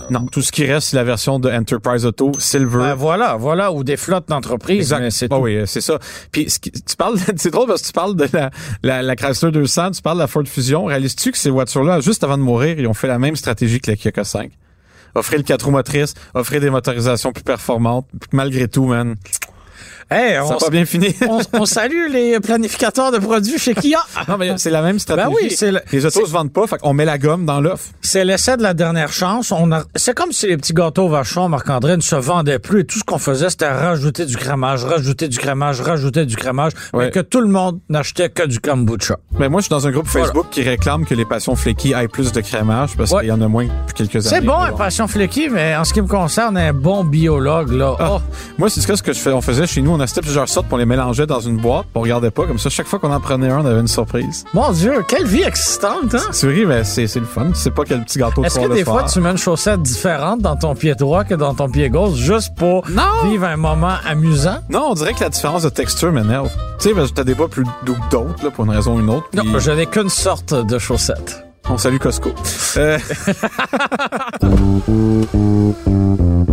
Non, 0.09 0.25
tout 0.27 0.41
ce 0.41 0.51
qui 0.51 0.65
reste, 0.65 0.89
c'est 0.89 0.95
la 0.97 1.03
version 1.03 1.39
de 1.39 1.49
Enterprise 1.49 2.05
Auto 2.05 2.31
Silver. 2.37 2.77
ben, 2.79 2.93
voilà, 2.95 3.35
voilà, 3.35 3.71
ou 3.71 3.83
des 3.83 3.97
flottes 3.97 4.27
d'entreprise. 4.27 4.93
mais 4.99 5.09
c'est 5.11 5.27
Ah 5.31 5.39
oui, 5.39 5.61
c'est 5.65 5.81
ça. 5.81 5.97
Puis 6.31 6.49
ce 6.49 6.59
qui- 6.59 6.71
tu 6.71 6.95
parles, 6.95 7.17
c'est 7.37 7.51
drôle 7.51 7.67
parce 7.67 7.81
que 7.81 7.87
tu 7.87 7.93
parles 7.93 8.15
de 8.15 8.27
la, 8.33 8.51
la, 8.83 9.01
la 9.01 9.15
Chrysler 9.15 9.51
200, 9.51 9.91
tu 9.91 10.01
parles 10.01 10.17
de 10.17 10.23
la 10.23 10.27
Ford 10.27 10.43
Fusion. 10.45 10.85
Réalises-tu 10.85 11.31
que 11.31 11.37
ces 11.37 11.49
voitures-là, 11.49 11.99
juste 12.01 12.23
avant 12.23 12.37
de 12.37 12.43
mourir, 12.43 12.77
ils 12.79 12.87
ont 12.87 12.93
fait 12.93 13.07
la 13.07 13.17
même 13.19 13.35
stratégie 13.35 13.79
que 13.79 13.91
la 13.91 13.97
Kia 13.97 14.23
5 14.23 14.51
Offrir 15.15 15.37
le 15.37 15.43
4 15.43 15.65
roues 15.65 15.71
motrices, 15.71 16.15
offrir 16.33 16.59
des 16.59 16.71
motorisations 16.71 17.31
plus 17.31 17.43
performantes. 17.43 18.07
Malgré 18.31 18.67
tout, 18.67 18.85
man, 18.87 19.15
Hey, 20.11 20.37
on, 20.39 20.69
bien 20.69 20.85
fini. 20.85 21.15
on, 21.29 21.39
on 21.53 21.65
salue 21.65 22.07
les 22.11 22.39
planificateurs 22.39 23.11
de 23.11 23.17
produits 23.17 23.57
chez 23.57 23.73
Kia. 23.73 23.99
non, 24.27 24.37
mais 24.37 24.53
c'est 24.57 24.69
la 24.69 24.81
même 24.81 24.99
stratégie. 24.99 25.27
Ben 25.27 25.33
oui, 25.33 25.71
le- 25.71 25.79
les 25.91 26.05
autos 26.05 26.25
se 26.25 26.31
vendent 26.31 26.51
pas, 26.53 26.67
fait 26.67 26.77
qu'on 26.77 26.93
met 26.93 27.05
la 27.05 27.17
gomme 27.17 27.45
dans 27.45 27.61
l'offre. 27.61 27.85
C'est 28.01 28.23
l'essai 28.25 28.57
de 28.57 28.63
la 28.63 28.73
dernière 28.73 29.11
chance. 29.11 29.51
On 29.51 29.69
c'est 29.95 30.13
comme 30.15 30.31
si 30.31 30.47
les 30.47 30.57
petits 30.57 30.73
gâteaux 30.73 31.07
vachons, 31.09 31.49
Marc-André, 31.49 31.97
ne 31.97 32.01
se 32.01 32.15
vendaient 32.15 32.59
plus 32.59 32.81
et 32.81 32.85
tout 32.85 32.99
ce 32.99 33.03
qu'on 33.03 33.17
faisait, 33.17 33.49
c'était 33.49 33.67
rajouter 33.69 34.25
du 34.25 34.37
crémage, 34.37 34.83
rajouter 34.85 35.27
du 35.27 35.37
crémage, 35.37 35.81
rajouter 35.81 36.25
du 36.25 36.35
crémage, 36.35 36.73
Ouais. 36.93 37.05
mais 37.05 37.11
que 37.11 37.19
tout 37.19 37.41
le 37.41 37.47
monde 37.47 37.79
n'achetait 37.89 38.29
que 38.29 38.43
du 38.45 38.59
kombucha. 38.59 39.17
Mais 39.39 39.49
moi, 39.49 39.61
je 39.61 39.65
suis 39.65 39.69
dans 39.71 39.87
un 39.87 39.91
groupe 39.91 40.07
Voilà. 40.07 40.27
Facebook 40.27 40.47
qui 40.51 40.61
réclame 40.61 41.05
que 41.05 41.15
les 41.15 41.25
passions 41.25 41.55
flaky 41.55 41.93
aient 41.93 42.07
plus 42.07 42.31
de 42.31 42.41
crémage 42.41 42.95
parce 42.97 43.11
Ouais. 43.11 43.21
qu'il 43.21 43.29
y 43.29 43.31
en 43.31 43.41
a 43.41 43.47
moins 43.47 43.65
depuis 43.65 43.93
quelques 44.07 44.27
années. 44.27 44.35
C'est 44.41 44.45
bon, 44.45 44.57
un 44.57 44.73
passion 44.73 45.07
fléquille, 45.07 45.49
mais 45.49 45.75
en 45.75 45.83
ce 45.85 45.93
qui 45.93 46.01
me 46.01 46.07
concerne, 46.07 46.57
un 46.57 46.73
bon 46.73 47.03
biologue, 47.03 47.71
là. 47.71 47.95
Ah. 47.99 48.07
oh, 48.13 48.21
Moi, 48.57 48.69
c'est 48.69 48.81
ce 48.81 49.01
que 49.01 49.13
je 49.13 49.19
fais, 49.19 49.31
on 49.31 49.41
faisait 49.41 49.65
chez 49.67 49.81
nous. 49.81 49.91
On 49.91 49.99
achetait 50.03 50.21
plusieurs 50.21 50.47
sortes, 50.47 50.67
on 50.71 50.77
les 50.77 50.85
mélangeait 50.85 51.25
dans 51.25 51.39
une 51.39 51.57
boîte, 51.57 51.85
on 51.95 52.01
regardait 52.01 52.31
pas. 52.31 52.45
Comme 52.45 52.59
ça, 52.59 52.69
chaque 52.69 52.87
fois 52.87 52.99
qu'on 52.99 53.11
en 53.11 53.19
prenait 53.19 53.49
un, 53.49 53.61
on 53.61 53.65
avait 53.65 53.79
une 53.79 53.87
surprise. 53.87 54.45
mon 54.53 54.71
Dieu, 54.71 55.03
quelle 55.07 55.25
vie 55.25 55.43
existante, 55.43 56.13
hein? 56.13 56.31
Tu 56.37 56.47
ris, 56.47 56.65
mais 56.65 56.83
c'est 56.83 57.07
c'est 57.07 57.19
le 57.19 57.25
fun. 57.25 57.47
Tu 57.53 57.59
sais 57.59 57.71
pas 57.71 57.83
quel 57.85 58.03
petit 58.03 58.19
gâteau 58.19 58.41
tu 58.41 58.47
Est-ce 58.47 58.59
que 58.59 58.73
des 58.73 58.83
fois, 58.83 59.03
tu 59.03 59.19
mets 59.19 59.31
une 59.31 59.37
chaussette 59.37 59.81
différente 59.81 60.41
dans 60.41 60.55
ton 60.55 60.75
pied 60.75 60.95
droit 60.95 61.23
que 61.23 61.35
dans 61.35 61.53
ton 61.53 61.69
pied 61.69 61.89
gauche 61.89 62.15
juste 62.17 62.55
pour 62.55 62.83
Non! 62.89 63.29
vivre 63.29 63.45
un 63.45 63.57
moment 63.57 63.95
amusant? 64.05 64.57
Non, 64.69 64.89
on 64.91 64.93
dirait 64.93 65.13
que 65.13 65.21
la 65.21 65.29
différence 65.29 65.63
de 65.63 65.69
texture 65.69 66.11
m'énerve. 66.11 66.49
Tu 66.79 66.89
sais, 66.89 66.93
que 66.93 67.07
t'as 67.13 67.23
des 67.23 67.35
pas 67.35 67.47
plus 67.47 67.63
doux 67.85 67.95
que 67.95 68.09
d'autres, 68.11 68.49
pour 68.51 68.65
une 68.65 68.71
raison 68.71 68.97
ou 68.97 68.99
une 68.99 69.09
autre. 69.09 69.27
Non, 69.33 69.43
puis 69.43 69.59
je 69.59 69.71
n'ai 69.71 69.85
qu'une 69.85 70.09
sorte 70.09 70.53
de 70.53 70.77
chaussette. 70.77 71.45
On 71.69 71.77
salue 71.77 71.97
Costco. 71.97 72.31
Euh, 72.77 72.97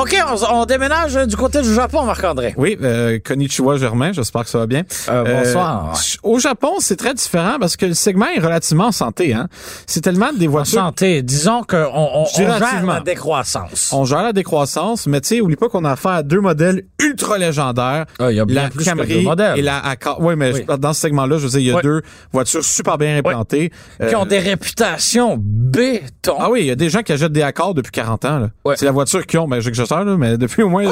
OK, 0.00 0.16
on, 0.50 0.54
on 0.60 0.64
déménage 0.66 1.14
du 1.14 1.36
côté 1.36 1.62
du 1.62 1.72
Japon, 1.74 2.04
Marc-André. 2.04 2.54
oui, 2.56 2.76
euh, 2.82 3.18
Konnichiwa 3.24 3.76
Germain, 3.78 4.12
j'espère 4.12 4.44
que 4.44 4.50
ça 4.50 4.58
va 4.58 4.66
bien. 4.66 4.82
Euh, 5.08 5.42
bonsoir. 5.42 5.92
Euh, 5.94 6.28
au 6.28 6.38
Japon, 6.38 6.72
c'est 6.80 6.96
très 6.96 7.14
différent 7.14 7.56
parce 7.60 7.76
que 7.76 7.86
le 7.86 7.94
segment 7.94 8.26
est 8.36 8.40
relativement 8.40 8.86
en 8.86 8.92
santé. 8.92 9.32
Hein. 9.34 9.48
C'est 9.86 10.00
tellement 10.00 10.32
des 10.36 10.48
En 10.48 10.50
voitures... 10.52 10.80
santé, 10.80 11.22
disons 11.22 11.62
qu'on 11.62 11.86
on, 11.92 12.24
Je 12.36 12.42
gère 12.42 12.84
la 12.86 13.00
décroissance. 13.00 13.90
On 13.92 14.04
gère 14.04 14.22
la 14.22 14.32
décroissance, 14.32 15.06
mais 15.06 15.20
tu 15.20 15.28
sais, 15.28 15.40
oublie 15.40 15.56
pas 15.56 15.68
qu'on 15.68 15.84
a 15.84 15.92
affaire 15.92 16.12
à 16.12 16.22
deux 16.22 16.40
modèles 16.40 16.82
ultra 17.00 17.38
légendaires. 17.38 18.06
Ah, 18.18 18.30
il 18.30 18.36
y 18.36 18.40
a 18.40 18.44
bien 18.44 18.62
la 18.64 18.68
plus 18.70 18.84
que 18.84 18.90
Camry 18.90 19.06
deux 19.08 19.20
modèles. 19.22 19.58
et 19.58 19.62
la 19.62 19.78
Accord. 19.78 20.18
Oui, 20.20 20.34
mais 20.36 20.52
Oui. 20.52 20.64
je- 20.68 20.76
dans 20.76 20.92
ce 20.92 21.00
segment-là, 21.00 21.38
je 21.38 21.44
veux 21.44 21.50
dire, 21.50 21.60
il 21.60 21.66
y 21.66 21.72
a 21.76 21.80
deux 21.80 22.02
voitures 22.32 22.64
super 22.64 22.98
bien 22.98 23.16
implantées. 23.18 23.70
Qui 23.98 24.14
Euh, 24.14 24.18
ont 24.18 24.26
des 24.26 24.38
réputations 24.40 25.36
béton. 25.38 26.36
Ah 26.38 26.50
oui, 26.50 26.60
il 26.62 26.66
y 26.66 26.70
a 26.70 26.74
des 26.76 26.90
gens 26.90 27.02
qui 27.02 27.12
achètent 27.12 27.32
des 27.32 27.42
Accords 27.42 27.74
depuis 27.74 27.92
40 27.92 28.24
ans. 28.24 28.48
C'est 28.76 28.84
la 28.84 28.90
voiture 28.92 29.24
qu'ils 29.26 29.38
ont, 29.40 29.48
ben 29.48 29.60
là, 29.90 30.16
mais 30.16 30.36
depuis 30.38 30.62
au 30.62 30.68
moins... 30.68 30.84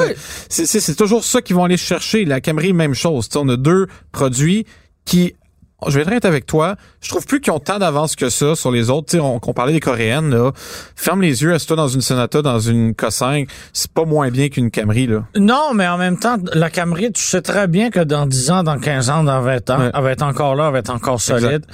C'est, 0.49 0.95
toujours 0.95 1.23
ça 1.23 1.41
qu'ils 1.41 1.55
vont 1.55 1.63
aller 1.63 1.77
chercher. 1.77 2.25
La 2.25 2.41
Camry, 2.41 2.73
même 2.73 2.93
chose. 2.93 3.29
On 3.35 3.47
a 3.49 3.57
deux 3.57 3.87
produits 4.11 4.65
qui... 5.05 5.35
Je 5.87 5.93
vais 5.93 6.01
être 6.01 6.07
honnête 6.07 6.25
avec 6.25 6.45
toi, 6.47 6.77
je 7.01 7.09
trouve 7.09 7.27
plus 7.27 7.41
qu'ils 7.41 7.51
ont 7.53 7.59
tant 7.59 7.77
d'avance 7.77 8.15
que 8.15 8.29
ça 8.29 8.55
sur 8.55 8.71
les 8.71 8.89
autres. 8.89 9.07
Tu 9.07 9.17
sais, 9.17 9.19
on, 9.19 9.39
qu'on 9.39 9.53
parlait 9.53 9.73
des 9.73 9.81
Coréennes, 9.81 10.31
là. 10.31 10.51
Ferme 10.95 11.21
les 11.21 11.43
yeux, 11.43 11.53
assieds-toi 11.53 11.75
dans 11.75 11.89
une 11.89 12.01
Sonata, 12.01 12.41
dans 12.41 12.59
une 12.59 12.93
K5. 12.93 13.47
C'est 13.73 13.91
pas 13.91 14.05
moins 14.05 14.31
bien 14.31 14.47
qu'une 14.49 14.71
Camry, 14.71 15.05
là. 15.05 15.25
Non, 15.35 15.73
mais 15.75 15.85
en 15.87 15.97
même 15.97 16.17
temps, 16.17 16.37
la 16.53 16.71
Camry, 16.71 17.11
tu 17.11 17.21
sais 17.21 17.41
très 17.41 17.67
bien 17.67 17.91
que 17.91 17.99
dans 17.99 18.25
10 18.25 18.51
ans, 18.51 18.63
dans 18.63 18.79
15 18.79 19.09
ans, 19.11 19.23
dans 19.25 19.41
20 19.41 19.69
ans, 19.69 19.79
Ouais. 19.79 19.91
elle 19.93 20.01
va 20.03 20.11
être 20.11 20.23
encore 20.23 20.55
là, 20.55 20.67
elle 20.67 20.73
va 20.73 20.79
être 20.79 20.89
encore 20.89 21.21
solide. 21.21 21.65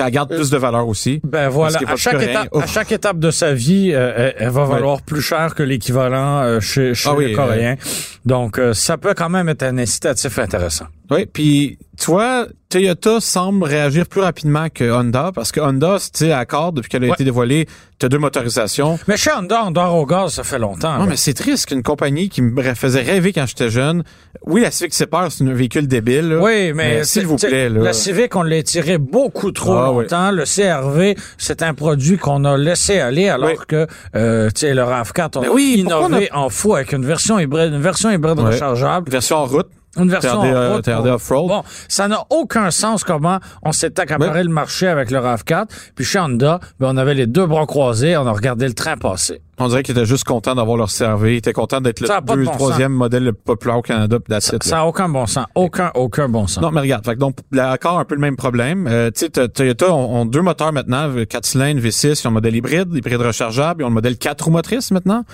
Elle 0.00 0.12
garde 0.12 0.34
plus 0.34 0.50
de 0.50 0.56
valeur 0.56 0.88
aussi. 0.88 1.20
Ben 1.24 1.48
voilà, 1.48 1.78
à 1.86 1.96
chaque, 1.96 2.22
étape, 2.22 2.48
à 2.54 2.66
chaque 2.66 2.92
étape 2.92 3.18
de 3.18 3.30
sa 3.30 3.54
vie, 3.54 3.92
euh, 3.92 4.12
elle, 4.16 4.34
elle 4.38 4.48
va 4.50 4.64
valoir 4.64 5.02
plus 5.02 5.20
cher 5.20 5.54
que 5.54 5.62
l'équivalent 5.62 6.42
euh, 6.42 6.60
chez, 6.60 6.94
chez 6.94 7.08
Ah 7.10 7.14
oui, 7.14 7.28
les 7.28 7.32
Coréens. 7.32 7.76
Donc, 8.24 8.58
euh, 8.58 8.74
ça 8.74 8.98
peut 8.98 9.14
quand 9.14 9.28
même 9.28 9.48
être 9.48 9.62
un 9.62 9.78
incitatif 9.78 10.38
intéressant. 10.38 10.86
Oui, 11.10 11.26
puis 11.26 11.78
tu 11.98 12.06
vois, 12.10 12.46
Toyota 12.70 13.20
semble 13.20 13.64
réagir 13.64 14.06
plus 14.06 14.20
rapidement 14.20 14.68
que 14.72 14.90
Honda 14.90 15.32
parce 15.34 15.50
que 15.52 15.60
Honda, 15.60 15.96
tu 15.98 16.08
sais, 16.14 16.32
Accord, 16.32 16.72
depuis 16.72 16.88
qu'elle 16.88 17.02
a 17.04 17.08
Ouais. 17.08 17.12
été 17.14 17.24
dévoilée, 17.24 17.66
tu 17.98 18.06
as 18.06 18.08
deux 18.08 18.18
motorisations. 18.18 18.98
Mais 19.08 19.16
chez 19.16 19.30
Honda, 19.36 19.64
on 19.66 19.70
dort 19.72 19.94
au 19.96 20.06
gaz, 20.06 20.34
ça 20.34 20.44
fait 20.44 20.58
longtemps. 20.58 20.98
Non, 20.98 21.06
mais 21.06 21.16
c'est 21.16 21.34
triste 21.34 21.66
qu'une 21.66 21.82
compagnie 21.82 22.28
qui 22.28 22.40
me 22.42 22.62
faisait 22.74 23.02
rêver 23.02 23.32
quand 23.32 23.44
j'étais 23.46 23.68
jeune. 23.70 24.04
Oui, 24.46 24.60
la 24.62 24.70
Civic 24.70 24.94
Separ, 24.94 25.30
c'est 25.32 25.44
un 25.44 25.52
véhicule 25.52 25.88
débile. 25.88 26.28
là. 26.28 26.38
Oui, 26.40 26.72
mais, 26.72 27.04
s'il 27.04 27.26
vous 27.26 27.36
plaît, 27.36 27.68
là. 27.68 27.80
La 27.82 27.92
Civic, 27.92 28.34
on 28.36 28.42
l'a 28.42 28.62
tiré 28.62 28.96
beaucoup 28.98 29.50
trop 29.50 29.74
Ah, 29.74 29.92
oui. 29.92 30.04
longtemps. 30.04 30.30
Le 30.30 30.44
CRV, 30.44 31.16
c'est 31.38 31.62
un 31.62 31.74
produit 31.74 32.16
qu'on 32.18 32.44
a 32.44 32.56
laissé 32.56 33.00
aller 33.00 33.28
alors 33.28 33.50
Oui. 33.50 33.56
que, 33.68 33.86
euh, 34.14 34.48
tu 34.54 34.60
sais, 34.60 34.74
le 34.74 34.82
RAV4, 34.82 35.36
on 35.36 35.40
Mais 35.42 35.48
a 35.48 35.52
oui, 35.52 35.74
innové 35.78 36.30
en 36.32 36.48
fou 36.48 36.74
avec 36.76 36.92
une 36.92 37.04
version 37.04 37.38
hybride, 37.38 37.72
une 37.74 37.82
version 37.82 38.10
hybride 38.10 38.38
rechargeable. 38.38 39.10
Version 39.10 39.36
en 39.38 39.44
route. 39.46 39.68
Une 39.96 40.08
version 40.08 40.40
TRD, 40.40 40.54
off-road. 40.54 40.82
TRD 40.82 41.06
off-road. 41.08 41.48
Bon, 41.48 41.62
ça 41.88 42.06
n'a 42.06 42.24
aucun 42.30 42.70
sens 42.70 43.02
comment 43.02 43.38
on 43.62 43.72
s'est 43.72 43.98
accaparé 43.98 44.44
le 44.44 44.50
marché 44.50 44.86
avec 44.86 45.10
le 45.10 45.18
RAV4. 45.18 45.66
Puis 45.96 46.04
chez 46.04 46.20
Honda, 46.20 46.60
ben, 46.78 46.88
on 46.92 46.96
avait 46.96 47.14
les 47.14 47.26
deux 47.26 47.46
bras 47.46 47.66
croisés, 47.66 48.16
on 48.16 48.26
a 48.26 48.32
regardé 48.32 48.68
le 48.68 48.74
train 48.74 48.96
passer. 48.96 49.42
On 49.60 49.68
dirait 49.68 49.82
qu'ils 49.82 49.96
étaient 49.96 50.06
juste 50.06 50.24
contents 50.24 50.54
d'avoir 50.54 50.76
leur 50.76 50.90
servi. 50.90 51.34
Ils 51.34 51.36
étaient 51.36 51.52
contents 51.52 51.80
d'être 51.80 52.00
le 52.00 52.06
deux- 52.08 52.44
bon 52.44 52.50
troisième 52.58 52.92
modèle 52.92 53.24
le 53.24 53.32
plus 53.32 53.42
populaire 53.44 53.78
au 53.78 53.82
Canada. 53.82 54.18
Ça 54.40 54.76
n'a 54.76 54.86
aucun 54.86 55.08
bon 55.08 55.26
sens. 55.26 55.44
Aucun, 55.54 55.90
aucun 55.94 56.28
bon 56.28 56.46
sens. 56.46 56.62
Non, 56.62 56.70
mais 56.70 56.80
regarde, 56.80 57.04
fait 57.04 57.14
que 57.14 57.18
donc 57.20 57.36
là, 57.52 57.72
encore 57.74 57.98
un 57.98 58.04
peu 58.04 58.14
le 58.14 58.20
même 58.20 58.36
problème. 58.36 58.86
Euh, 58.88 59.10
tu 59.10 59.26
sais, 59.32 59.48
Toyota 59.48 59.92
ont, 59.92 60.20
ont 60.22 60.24
deux 60.24 60.42
moteurs 60.42 60.72
maintenant, 60.72 61.08
4 61.28 61.44
cylindres 61.44 61.80
V6, 61.80 62.20
ils 62.22 62.26
ont 62.26 62.30
le 62.30 62.34
modèle 62.34 62.56
hybride, 62.56 62.88
hybride 62.94 63.20
rechargeable, 63.20 63.82
ils 63.82 63.84
ont 63.84 63.88
le 63.88 63.94
modèle 63.94 64.16
4 64.16 64.42
roues 64.44 64.50
motrices 64.50 64.90
maintenant. 64.90 65.24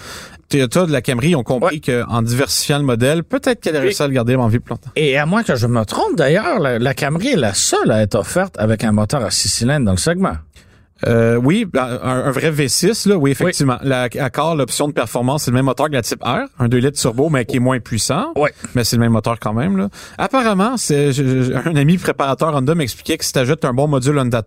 Toyota 0.49 0.87
de 0.87 0.93
la 0.93 1.03
Camry 1.03 1.35
ont 1.35 1.43
compris 1.43 1.81
qu'en 1.81 2.23
diversifiant 2.23 2.79
le 2.79 2.85
modèle, 2.85 3.25
peut-être 3.25 3.61
qu'elle 3.61 3.77
a 3.77 3.81
réussi 3.81 4.03
à 4.03 4.07
le 4.07 4.13
garder 4.15 4.37
en 4.37 4.47
vie 4.49 4.61
plus 4.61 4.71
longtemps. 4.71 4.91
Et 4.95 5.19
à 5.19 5.27
moins 5.27 5.43
que 5.43 5.57
je 5.57 5.67
me 5.67 5.85
trompe, 5.85 6.17
d'ailleurs, 6.17 6.61
la, 6.61 6.79
la 6.79 6.95
Camry 6.95 7.29
est 7.33 7.37
la 7.37 7.53
seule 7.55 7.91
à 7.91 8.03
être 8.03 8.15
offerte 8.15 8.55
avec 8.59 8.85
un 8.85 8.93
moteur 8.93 9.25
à 9.25 9.31
six 9.31 9.49
cylindres 9.49 9.87
dans 9.87 9.93
le 9.93 9.99
segment. 9.99 10.35
Euh, 11.07 11.37
oui, 11.37 11.67
ben, 11.67 11.99
un, 12.03 12.25
un 12.25 12.31
vrai 12.31 12.51
V6, 12.51 13.09
là, 13.09 13.17
oui, 13.17 13.31
effectivement. 13.31 13.77
La 13.83 14.09
Accord, 14.19 14.57
l'option 14.57 14.89
de 14.89 14.93
performance, 14.93 15.45
c'est 15.45 15.51
le 15.51 15.57
même 15.57 15.67
moteur 15.67 15.89
que 15.89 15.93
la 15.93 16.03
Type 16.03 16.23
R, 16.23 16.47
un 16.59 16.69
2 16.69 16.79
litres 16.79 16.99
turbo, 16.99 17.29
mais 17.29 17.45
qui 17.45 17.57
est 17.57 17.61
moins 17.61 17.81
puissant. 17.81 18.33
Ouais. 18.37 18.53
Mais 18.75 18.85
c'est 18.85 18.97
le 18.97 19.01
même 19.01 19.13
moteur 19.13 19.39
quand 19.39 19.53
même. 19.53 19.77
Là. 19.77 19.89
Apparemment, 20.17 20.77
c'est 20.77 21.11
un 21.67 21.77
ami 21.77 21.99
préparateur 21.99 22.55
Honda 22.55 22.75
m'expliquait 22.75 23.19
que 23.19 23.25
si 23.25 23.33
tu 23.33 23.39
ajoutes 23.39 23.65
un 23.65 23.75
bon 23.75 23.89
module 23.89 24.19
Honda, 24.19 24.43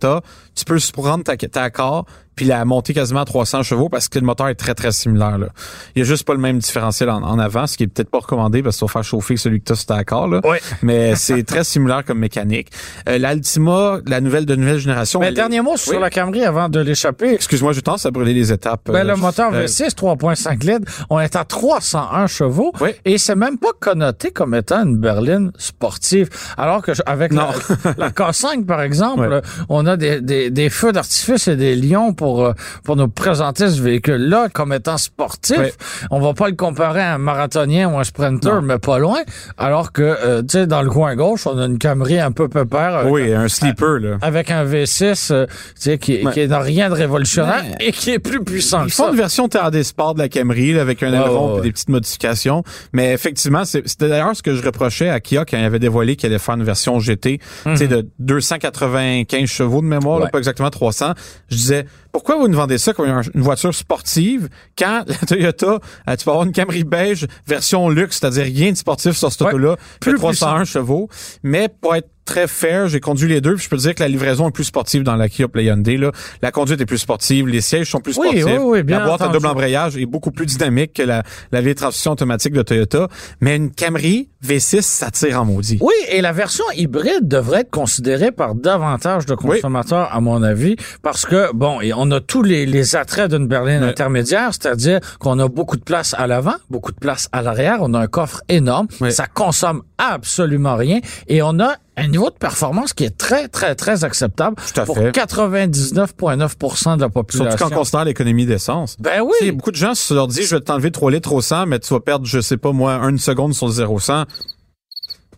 tu 0.56 0.66
peux 0.66 0.78
prendre 0.94 1.24
ta, 1.24 1.38
ta 1.38 1.64
Accord 1.64 2.06
puis 2.40 2.46
la 2.48 2.64
monter 2.64 2.94
quasiment 2.94 3.20
à 3.20 3.26
300 3.26 3.64
chevaux 3.64 3.90
parce 3.90 4.08
que 4.08 4.18
le 4.18 4.26
moteur 4.26 4.48
est 4.48 4.56
très, 4.56 4.74
très 4.74 4.94
similaire. 4.94 5.38
Là. 5.38 5.48
Il 5.94 6.00
y 6.00 6.02
a 6.04 6.06
juste 6.06 6.24
pas 6.26 6.32
le 6.34 6.40
même 6.40 6.58
différentiel 6.60 7.10
en, 7.10 7.22
en 7.22 7.38
avant, 7.38 7.68
ce 7.68 7.76
qui 7.76 7.84
est 7.84 7.88
peut-être 7.88 8.10
pas 8.10 8.20
recommandé 8.20 8.64
parce 8.64 8.78
ça 8.78 8.86
va 8.86 8.92
faire 8.94 9.04
chauffer 9.04 9.36
celui 9.36 9.60
que 9.60 9.66
tu 9.66 9.74
as 9.74 9.76
sur 9.76 9.88
ta. 9.88 9.98
Là. 10.10 10.40
Ouais. 10.46 10.62
Mais 10.82 11.16
c'est 11.18 11.44
très 11.44 11.66
similaire 11.66 12.06
comme 12.06 12.20
mécanique. 12.20 12.70
Euh, 13.10 13.18
L'Altima, 13.18 14.00
la 14.08 14.22
nouvelle 14.22 14.46
de 14.46 14.56
nouvelle 14.56 14.78
génération... 14.80 15.20
Mais 15.20 15.32
le 15.32 15.36
dernier 15.36 15.60
mot 15.60 15.72
Oui. 15.74 15.78
sur 15.80 16.00
la 16.00 16.10
Camry 16.10 16.46
avant 16.46 16.70
de 16.70 16.80
l'échapper. 16.80 17.34
Excuse-moi, 17.34 17.74
je 17.74 17.82
tendance 17.82 18.06
à 18.06 18.12
brûler 18.12 18.34
les 18.34 18.54
étapes. 18.54 18.84
Ben, 18.86 18.96
Euh, 19.02 19.04
le 19.04 19.16
moteur 19.18 19.54
euh, 19.54 19.66
V6 19.66 19.96
3.5 19.96 20.66
litres, 20.66 21.06
on 21.10 21.20
est 21.20 21.36
à 21.36 21.44
301 21.44 22.28
chevaux 22.28 22.72
Oui. 22.80 22.92
et 23.04 23.18
c'est 23.18 23.36
même 23.36 23.58
pas 23.58 23.72
connoté 23.78 24.32
comme 24.32 24.56
étant 24.56 24.86
une 24.86 24.96
berline 24.98 25.52
sportive. 25.58 26.30
Alors 26.58 26.82
que 26.82 26.94
je- 26.94 27.02
avec 27.06 27.34
Non. 27.34 27.48
la, 27.84 27.96
la 27.98 28.10
K5 28.12 28.66
par 28.66 28.82
exemple, 28.82 29.42
on 29.70 29.86
a 29.86 29.98
des, 29.98 30.22
des, 30.22 30.50
des 30.50 30.70
feux 30.70 30.92
d'artifice 30.94 31.48
et 31.48 31.56
des 31.58 31.76
lions 31.76 32.14
pour 32.14 32.29
euh, 32.38 32.54
pour 32.84 32.96
nous 32.96 33.08
présenter 33.08 33.70
ce 33.70 33.82
véhicule-là 33.82 34.48
comme 34.54 34.72
étant 34.74 34.98
sportif. 34.98 35.58
Oui. 35.60 35.68
On 36.12 36.20
va 36.20 36.34
pas 36.34 36.50
le 36.50 36.56
comparer 36.56 37.02
à 37.02 37.16
un 37.16 37.18
marathonien 37.18 37.90
ou 37.90 37.98
un 37.98 38.04
sprinter, 38.04 38.56
Non. 38.56 38.62
mais 38.62 38.78
pas 38.80 39.00
loin. 39.00 39.20
Alors 39.58 39.92
que 39.92 40.02
euh, 40.04 40.42
tu 40.42 40.50
sais 40.60 40.68
dans 40.68 40.82
le 40.82 40.90
coin 40.90 41.16
gauche, 41.16 41.48
on 41.48 41.58
a 41.58 41.66
une 41.66 41.78
Camry 41.80 42.20
un 42.20 42.32
peu 42.32 42.48
pépère. 42.48 42.96
avec 42.98 43.12
Oui, 43.14 43.34
un 43.34 43.48
sleeper, 43.48 44.00
là. 44.00 44.18
avec 44.22 44.52
un 44.52 44.64
V6 44.66 45.32
euh, 45.32 45.46
tu 45.48 45.54
sais, 45.76 45.98
qui, 45.98 46.24
Ouais. 46.24 46.32
qui 46.34 46.48
n'a 46.48 46.60
rien 46.60 46.90
de 46.90 46.94
révolutionnaire 46.96 47.64
Mais- 47.80 47.88
et 47.88 47.92
qui 47.92 48.12
est 48.12 48.20
plus 48.20 48.44
puissant 48.44 48.84
Ils 48.84 48.90
que 48.90 48.96
font 48.96 49.06
ça. 49.06 49.10
une 49.12 49.18
version 49.18 49.48
TRD 49.48 49.84
Sport 49.84 50.14
de 50.16 50.20
la 50.20 50.30
Camry 50.30 50.74
là, 50.74 50.82
avec 50.82 51.02
un 51.04 51.12
aileron 51.14 51.54
ouais, 51.54 51.60
et 51.60 51.64
des 51.64 51.72
petites 51.72 51.90
modifications. 51.90 52.64
Mais 52.94 53.14
effectivement, 53.14 53.66
c'est- 53.66 53.88
c'était 53.88 54.10
d'ailleurs 54.10 54.36
ce 54.36 54.44
que 54.44 54.54
je 54.56 54.64
reprochais 54.64 55.10
à 55.10 55.20
Kia 55.20 55.46
quand 55.46 55.58
il 55.58 55.64
avait 55.64 55.80
dévoilé 55.80 56.16
qu'il 56.16 56.28
allait 56.30 56.40
faire 56.40 56.56
une 56.56 56.64
version 56.64 57.00
GT, 57.00 57.40
tu 57.64 57.78
sais, 57.78 57.88
de 57.88 58.06
295 58.20 59.46
chevaux 59.50 59.82
de 59.82 59.86
mémoire, 59.88 60.20
là, 60.20 60.28
pas 60.28 60.38
exactement 60.40 60.70
300. 60.70 61.14
Je 61.50 61.56
disais, 61.56 61.86
pourquoi 62.20 62.36
vous 62.38 62.50
nous 62.50 62.58
vendez 62.58 62.78
ça 62.78 62.94
comme 62.94 63.08
un- 63.10 63.22
une 63.34 63.42
voiture 63.42 63.74
sportive 63.74 64.50
quand 64.78 65.04
la 65.08 65.16
Toyota, 65.16 65.80
euh, 66.10 66.16
tu 66.18 66.26
peux 66.26 66.32
avoir 66.32 66.46
une 66.46 66.52
Camry 66.52 66.84
beige 66.84 67.28
version 67.48 67.88
luxe, 67.88 68.20
c'est-à-dire 68.20 68.44
rien 68.44 68.72
de 68.74 68.78
sportif 68.78 69.16
sur 69.16 69.32
cette 69.32 69.40
Ouais. 69.42 69.48
auto-là, 69.48 69.78
Plus 70.02 70.12
plus 70.12 70.18
301 70.20 70.66
chevaux. 70.66 71.08
Mais 71.44 71.70
pour 71.82 71.96
être 71.96 72.10
très 72.30 72.48
fair, 72.48 72.88
j'ai 72.88 73.00
conduit 73.00 73.28
les 73.28 73.42
deux, 73.42 73.56
puis 73.56 73.64
je 73.64 73.70
peux 73.70 73.78
te 73.78 73.82
dire 73.82 73.96
que 73.96 74.04
la 74.04 74.08
livraison 74.08 74.48
est 74.48 74.52
plus 74.52 74.66
sportive 74.66 75.02
dans 75.02 75.16
la 75.16 75.30
Kia 75.30 75.48
Play 75.48 75.66
Hyundai. 75.66 75.98
Là. 75.98 76.12
La 76.44 76.52
conduite 76.52 76.80
est 76.80 76.86
plus 76.86 77.00
sportive, 77.00 77.48
les 77.48 77.60
sièges 77.62 77.90
sont 77.90 78.02
plus 78.02 78.16
Oui, 78.18 78.28
sportifs, 78.28 78.46
oui, 78.46 78.58
oui, 78.64 78.84
bien 78.84 79.00
la 79.00 79.06
boîte 79.06 79.22
à 79.22 79.26
entendu. 79.26 79.40
double 79.40 79.48
embrayage 79.48 79.98
est 79.98 80.06
beaucoup 80.06 80.30
plus 80.30 80.46
dynamique 80.46 80.94
que 80.94 81.02
la, 81.02 81.24
la 81.52 81.62
vieille 81.62 81.74
transmission 81.74 82.12
automatique 82.12 82.54
de 82.54 82.62
Toyota. 82.62 83.08
Mais 83.42 83.56
une 83.56 83.72
Camry 83.72 84.30
V6, 84.46 84.82
ça 84.82 85.10
tire 85.10 85.42
en 85.42 85.46
maudit. 85.46 85.80
Oui, 85.82 85.94
et 86.12 86.22
la 86.22 86.32
version 86.32 86.64
hybride 86.76 87.28
devrait 87.28 87.62
être 87.62 87.72
considérée 87.72 88.32
par 88.32 88.54
davantage 88.54 89.26
de 89.26 89.34
consommateurs, 89.34 90.10
à 90.14 90.22
mon 90.22 90.44
avis, 90.44 90.76
parce 91.02 91.26
que, 91.26 91.52
bon, 91.54 91.82
et 91.82 91.94
on 91.96 92.12
a 92.12 92.22
tous 92.22 92.44
les, 92.44 92.68
les 92.68 92.96
attraits 92.96 93.32
d'une 93.32 93.48
berline 93.48 93.82
intermédiaire, 93.84 94.50
c'est-à-dire 94.52 95.00
qu'on 95.20 95.40
a 95.40 95.48
beaucoup 95.48 95.78
de 95.78 95.84
place 95.84 96.14
à 96.18 96.28
l'avant, 96.28 96.56
beaucoup 96.70 96.92
de 96.92 97.00
place 97.00 97.28
à 97.32 97.42
l'arrière, 97.42 97.78
on 97.82 97.94
a 97.96 98.00
un 98.00 98.08
coffre 98.08 98.42
énorme, 98.50 98.88
ça 99.10 99.26
consomme 99.26 99.82
absolument 100.00 100.76
rien, 100.76 101.00
et 101.28 101.44
on 101.44 101.60
a 101.60 101.76
un 101.98 102.08
niveau 102.08 102.30
de 102.30 102.36
performance 102.36 102.94
qui 102.94 103.04
est 103.04 103.16
très, 103.18 103.48
très, 103.50 103.76
très 103.76 104.04
acceptable 104.06 104.56
Tout 104.74 104.80
à 104.82 104.86
pour 104.86 104.96
fait. 104.98 105.12
99,9% 105.12 106.96
de 106.96 107.02
la 107.02 107.10
population. 107.10 107.50
Surtout 107.52 107.64
quand 107.70 107.76
on 107.76 107.80
considère 107.80 108.06
l'économie 108.06 108.46
d'essence. 108.46 108.96
Ben 109.00 109.22
Tu 109.22 109.38
sais, 109.40 109.46
oui, 109.46 109.52
beaucoup 109.52 109.72
de 109.72 109.76
gens 109.76 109.94
se 109.96 110.14
leur 110.14 110.28
dit, 110.28 110.44
je 110.44 110.56
vais 110.56 110.62
t'enlever 110.62 110.92
3 110.92 111.12
litres 111.12 111.34
au 111.34 111.42
100, 111.42 111.66
mais 111.66 111.80
tu 111.80 111.94
vas 111.94 112.00
perdre, 112.00 112.26
je 112.26 112.40
sais 112.40 112.58
pas 112.58 112.72
moi, 112.72 112.94
une 113.04 113.18
seconde 113.20 113.54
sur 113.54 113.68
le 113.68 113.74
0-100. 113.74 114.26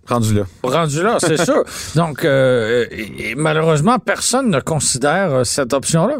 Rendu 0.07 0.33
là. 0.33 0.43
rendu 0.63 1.01
là, 1.03 1.17
c'est 1.19 1.37
sûr. 1.45 1.63
Donc, 1.95 2.25
euh, 2.25 2.85
et- 2.91 3.29
et 3.31 3.35
malheureusement, 3.35 3.97
personne 3.99 4.49
ne 4.49 4.59
considère 4.59 5.31
euh, 5.33 5.43
cette 5.43 5.73
option-là. 5.73 6.15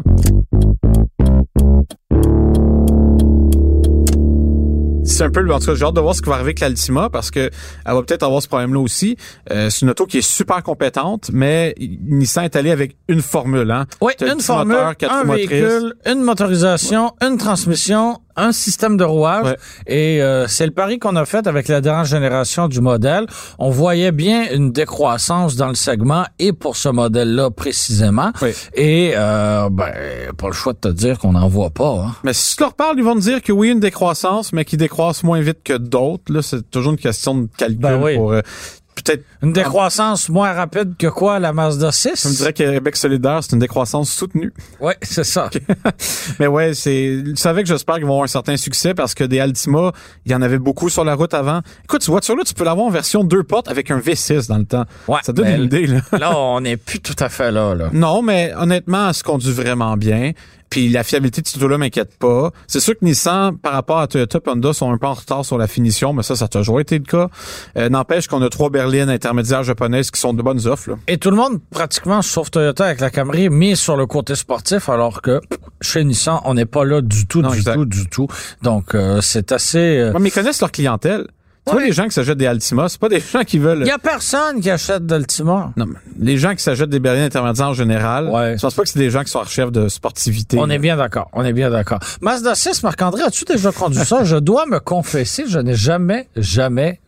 C'est 5.11 5.25
un 5.25 5.29
peu, 5.29 5.41
en 5.53 5.59
tout 5.59 5.65
cas, 5.65 5.75
j'ai 5.75 5.83
hâte 5.83 5.93
de 5.93 5.99
voir 5.99 6.15
ce 6.15 6.21
qui 6.21 6.29
va 6.29 6.35
arriver 6.35 6.51
avec 6.51 6.61
l'Altima 6.61 7.09
parce 7.09 7.31
que 7.31 7.39
elle 7.85 7.93
va 7.93 8.01
peut-être 8.01 8.23
avoir 8.23 8.41
ce 8.41 8.47
problème-là 8.47 8.79
aussi. 8.79 9.17
Euh, 9.51 9.69
c'est 9.69 9.81
une 9.81 9.89
auto 9.89 10.05
qui 10.05 10.19
est 10.19 10.21
super 10.21 10.63
compétente, 10.63 11.29
mais 11.33 11.75
Nissan 11.79 12.45
est 12.45 12.55
allé 12.55 12.71
avec 12.71 12.95
une 13.09 13.21
formule, 13.21 13.69
hein. 13.71 13.85
Oui, 13.99 14.13
une 14.21 14.39
formule, 14.39 14.77
moteur, 14.77 15.11
un 15.11 15.23
motrices. 15.25 15.49
véhicule, 15.49 15.93
une 16.05 16.21
motorisation, 16.21 17.13
une 17.21 17.37
transmission, 17.37 18.19
un 18.35 18.51
système 18.51 18.97
de 18.97 19.03
rouage. 19.03 19.45
Ouais. 19.45 19.57
Et 19.87 20.21
euh, 20.21 20.47
c'est 20.47 20.65
le 20.65 20.71
pari 20.71 20.99
qu'on 20.99 21.15
a 21.15 21.25
fait 21.25 21.47
avec 21.47 21.67
la 21.67 21.81
dernière 21.81 22.05
génération 22.05 22.67
du 22.67 22.81
modèle. 22.81 23.25
On 23.59 23.69
voyait 23.69 24.11
bien 24.11 24.51
une 24.51 24.71
décroissance 24.71 25.55
dans 25.55 25.67
le 25.67 25.75
segment 25.75 26.25
et 26.39 26.53
pour 26.53 26.75
ce 26.75 26.89
modèle-là 26.89 27.51
précisément. 27.51 28.31
Oui. 28.41 28.51
Et 28.75 29.13
euh, 29.15 29.69
ben, 29.69 29.91
pas 30.37 30.47
le 30.47 30.53
choix 30.53 30.73
de 30.73 30.79
te 30.79 30.87
dire 30.87 31.19
qu'on 31.19 31.33
n'en 31.33 31.47
voit 31.47 31.69
pas. 31.69 32.05
Hein. 32.07 32.15
Mais 32.23 32.33
si 32.33 32.55
tu 32.55 32.63
leur 32.63 32.73
parles, 32.73 32.95
ils 32.97 33.03
vont 33.03 33.15
te 33.15 33.21
dire 33.21 33.41
que 33.41 33.51
oui, 33.51 33.69
une 33.69 33.79
décroissance, 33.79 34.53
mais 34.53 34.65
qui 34.65 34.77
décroissent 34.77 35.23
moins 35.23 35.41
vite 35.41 35.59
que 35.63 35.77
d'autres. 35.77 36.31
Là, 36.31 36.41
c'est 36.41 36.69
toujours 36.69 36.91
une 36.91 36.97
question 36.97 37.35
de 37.35 37.47
calcul 37.57 37.79
Ben 37.79 38.01
oui. 38.01 38.15
pour 38.15 38.31
euh, 38.33 38.41
peut-être. 39.03 39.23
Une 39.41 39.53
décroissance 39.53 40.29
moins 40.29 40.51
rapide 40.53 40.95
que 40.97 41.07
quoi, 41.07 41.39
la 41.39 41.53
Mazda 41.53 41.91
6? 41.91 42.23
Je 42.23 42.27
me 42.29 42.33
dirais 42.33 42.53
que 42.53 42.63
Québec 42.63 42.95
solidaire, 42.95 43.39
c'est 43.43 43.53
une 43.53 43.59
décroissance 43.59 44.09
soutenue. 44.11 44.53
Oui, 44.79 44.93
c'est 45.01 45.23
ça. 45.23 45.49
Mais 46.39 46.47
ouais, 46.47 46.73
c'est. 46.73 47.21
Tu 47.25 47.35
savais 47.35 47.63
que 47.63 47.69
j'espère 47.69 47.95
qu'ils 47.95 48.05
vont 48.05 48.11
avoir 48.11 48.23
un 48.25 48.27
certain 48.27 48.57
succès 48.57 48.93
parce 48.93 49.13
que 49.13 49.23
des 49.23 49.39
Altima, 49.39 49.91
il 50.25 50.31
y 50.31 50.35
en 50.35 50.41
avait 50.41 50.59
beaucoup 50.59 50.89
sur 50.89 51.03
la 51.03 51.15
route 51.15 51.33
avant. 51.33 51.61
Écoute, 51.83 52.01
cette 52.01 52.11
voiture-là, 52.11 52.43
tu 52.45 52.53
peux 52.53 52.63
l'avoir 52.63 52.87
en 52.87 52.91
version 52.91 53.23
deux 53.23 53.43
portes 53.43 53.69
avec 53.69 53.91
un 53.91 53.99
V6 53.99 54.47
dans 54.47 54.57
le 54.57 54.65
temps. 54.65 54.85
Ouais, 55.07 55.19
Ça 55.23 55.33
donne 55.33 55.47
une 55.47 55.63
idée, 55.63 55.87
là. 55.87 56.01
Là, 56.19 56.37
on 56.37 56.61
n'est 56.61 56.77
plus 56.77 56.99
tout 56.99 57.15
à 57.19 57.29
fait 57.29 57.51
là. 57.51 57.73
là. 57.75 57.89
Non, 57.93 58.21
mais 58.21 58.53
honnêtement, 58.57 59.07
elle 59.09 59.13
se 59.13 59.23
conduit 59.23 59.51
vraiment 59.51 59.97
bien. 59.97 60.31
Puis 60.71 60.89
la 60.89 61.03
fiabilité 61.03 61.41
de 61.43 61.47
cette 61.47 61.57
auto-là 61.57 61.77
m'inquiète 61.77 62.17
pas. 62.17 62.49
C'est 62.65 62.79
sûr 62.79 62.93
que 62.97 63.05
Nissan, 63.05 63.57
par 63.57 63.73
rapport 63.73 63.99
à 63.99 64.07
Toyota 64.07 64.39
et 64.43 64.49
Honda, 64.49 64.73
sont 64.73 64.91
un 64.91 64.97
peu 64.97 65.05
en 65.05 65.13
retard 65.13 65.45
sur 65.45 65.57
la 65.59 65.67
finition, 65.67 66.13
mais 66.13 66.23
ça, 66.23 66.35
ça 66.35 66.45
a 66.45 66.47
toujours 66.47 66.79
été 66.79 66.97
le 66.97 67.03
cas. 67.03 67.27
Euh, 67.77 67.89
N'empêche 67.89 68.27
qu'on 68.27 68.41
a 68.41 68.49
trois 68.49 68.69
berlines 68.69 69.09
intermédiaires 69.09 69.63
japonaises 69.63 70.09
qui 70.11 70.19
sont 70.19 70.33
de 70.33 70.41
bonnes 70.41 70.65
offres. 70.67 70.91
là. 70.91 70.95
Et 71.07 71.17
tout 71.17 71.29
le 71.29 71.35
monde, 71.35 71.59
pratiquement, 71.71 72.21
sauf 72.21 72.49
Toyota 72.49 72.85
avec 72.85 73.01
la 73.01 73.09
Camry, 73.11 73.49
mise 73.49 73.79
sur 73.79 73.97
le 73.97 74.05
côté 74.07 74.33
sportif, 74.35 74.87
alors 74.89 75.21
que 75.21 75.41
chez 75.81 76.03
Nissan, 76.05 76.39
on 76.45 76.53
n'est 76.53 76.65
pas 76.65 76.85
là 76.85 77.01
du 77.01 77.27
tout, 77.27 77.41
Non, 77.41 77.51
du 77.51 77.57
exact. 77.57 77.73
tout, 77.75 77.85
du 77.85 78.07
tout. 78.07 78.27
Donc, 78.61 78.95
euh, 78.95 79.19
c'est 79.21 79.51
assez... 79.51 79.77
euh, 79.99 80.13
Ouais, 80.13 80.19
mais 80.19 80.29
ils 80.29 80.33
connaissent 80.33 80.61
leur 80.61 80.71
clientèle. 80.71 81.27
Tu 81.67 81.73
vois, 81.73 81.83
les 81.83 81.91
gens 81.91 82.05
qui 82.05 82.11
s'achètent 82.11 82.39
des 82.39 82.47
Altima, 82.47 82.89
c'est 82.89 82.99
pas 82.99 83.07
des 83.07 83.19
gens 83.33 83.43
qui 83.43 83.59
veulent... 83.59 83.81
Il 83.81 83.87
y 83.87 83.91
a 83.91 83.99
personne 83.99 84.59
qui 84.61 84.69
achète 84.71 85.05
d'Altima. 85.05 85.71
Non, 85.77 85.85
mais 85.85 85.99
les 86.19 86.35
gens 86.37 86.55
qui 86.55 86.63
s'achètent 86.63 86.89
des 86.89 86.99
berlines 86.99 87.23
intermédiaires 87.23 87.67
en 87.67 87.73
général, 87.73 88.29
Ouais. 88.29 88.55
je 88.57 88.61
pense 88.61 88.73
pas 88.73 88.81
que 88.81 88.89
c'est 88.89 88.97
des 88.99 89.11
gens 89.11 89.23
qui 89.23 89.29
sont 89.29 89.39
en 89.39 89.43
recherche 89.43 89.71
de 89.71 89.87
sportivité. 89.87 90.57
On 90.59 90.69
est 90.71 90.79
bien 90.79 90.97
d'accord, 90.97 91.29
on 91.33 91.45
est 91.45 91.53
bien 91.53 91.69
d'accord. 91.69 91.99
Mazda 92.21 92.55
6, 92.55 92.81
Marc-André, 92.81 93.21
as-tu 93.21 93.45
déjà 93.45 93.71
conduit 93.71 94.03
ça? 94.03 94.23
Je 94.23 94.37
dois 94.37 94.65
me 94.65 94.79
confesser, 94.79 95.43
je 95.47 95.59
n'ai 95.59 95.75
jamais, 95.75 96.27
jamais, 96.35 96.99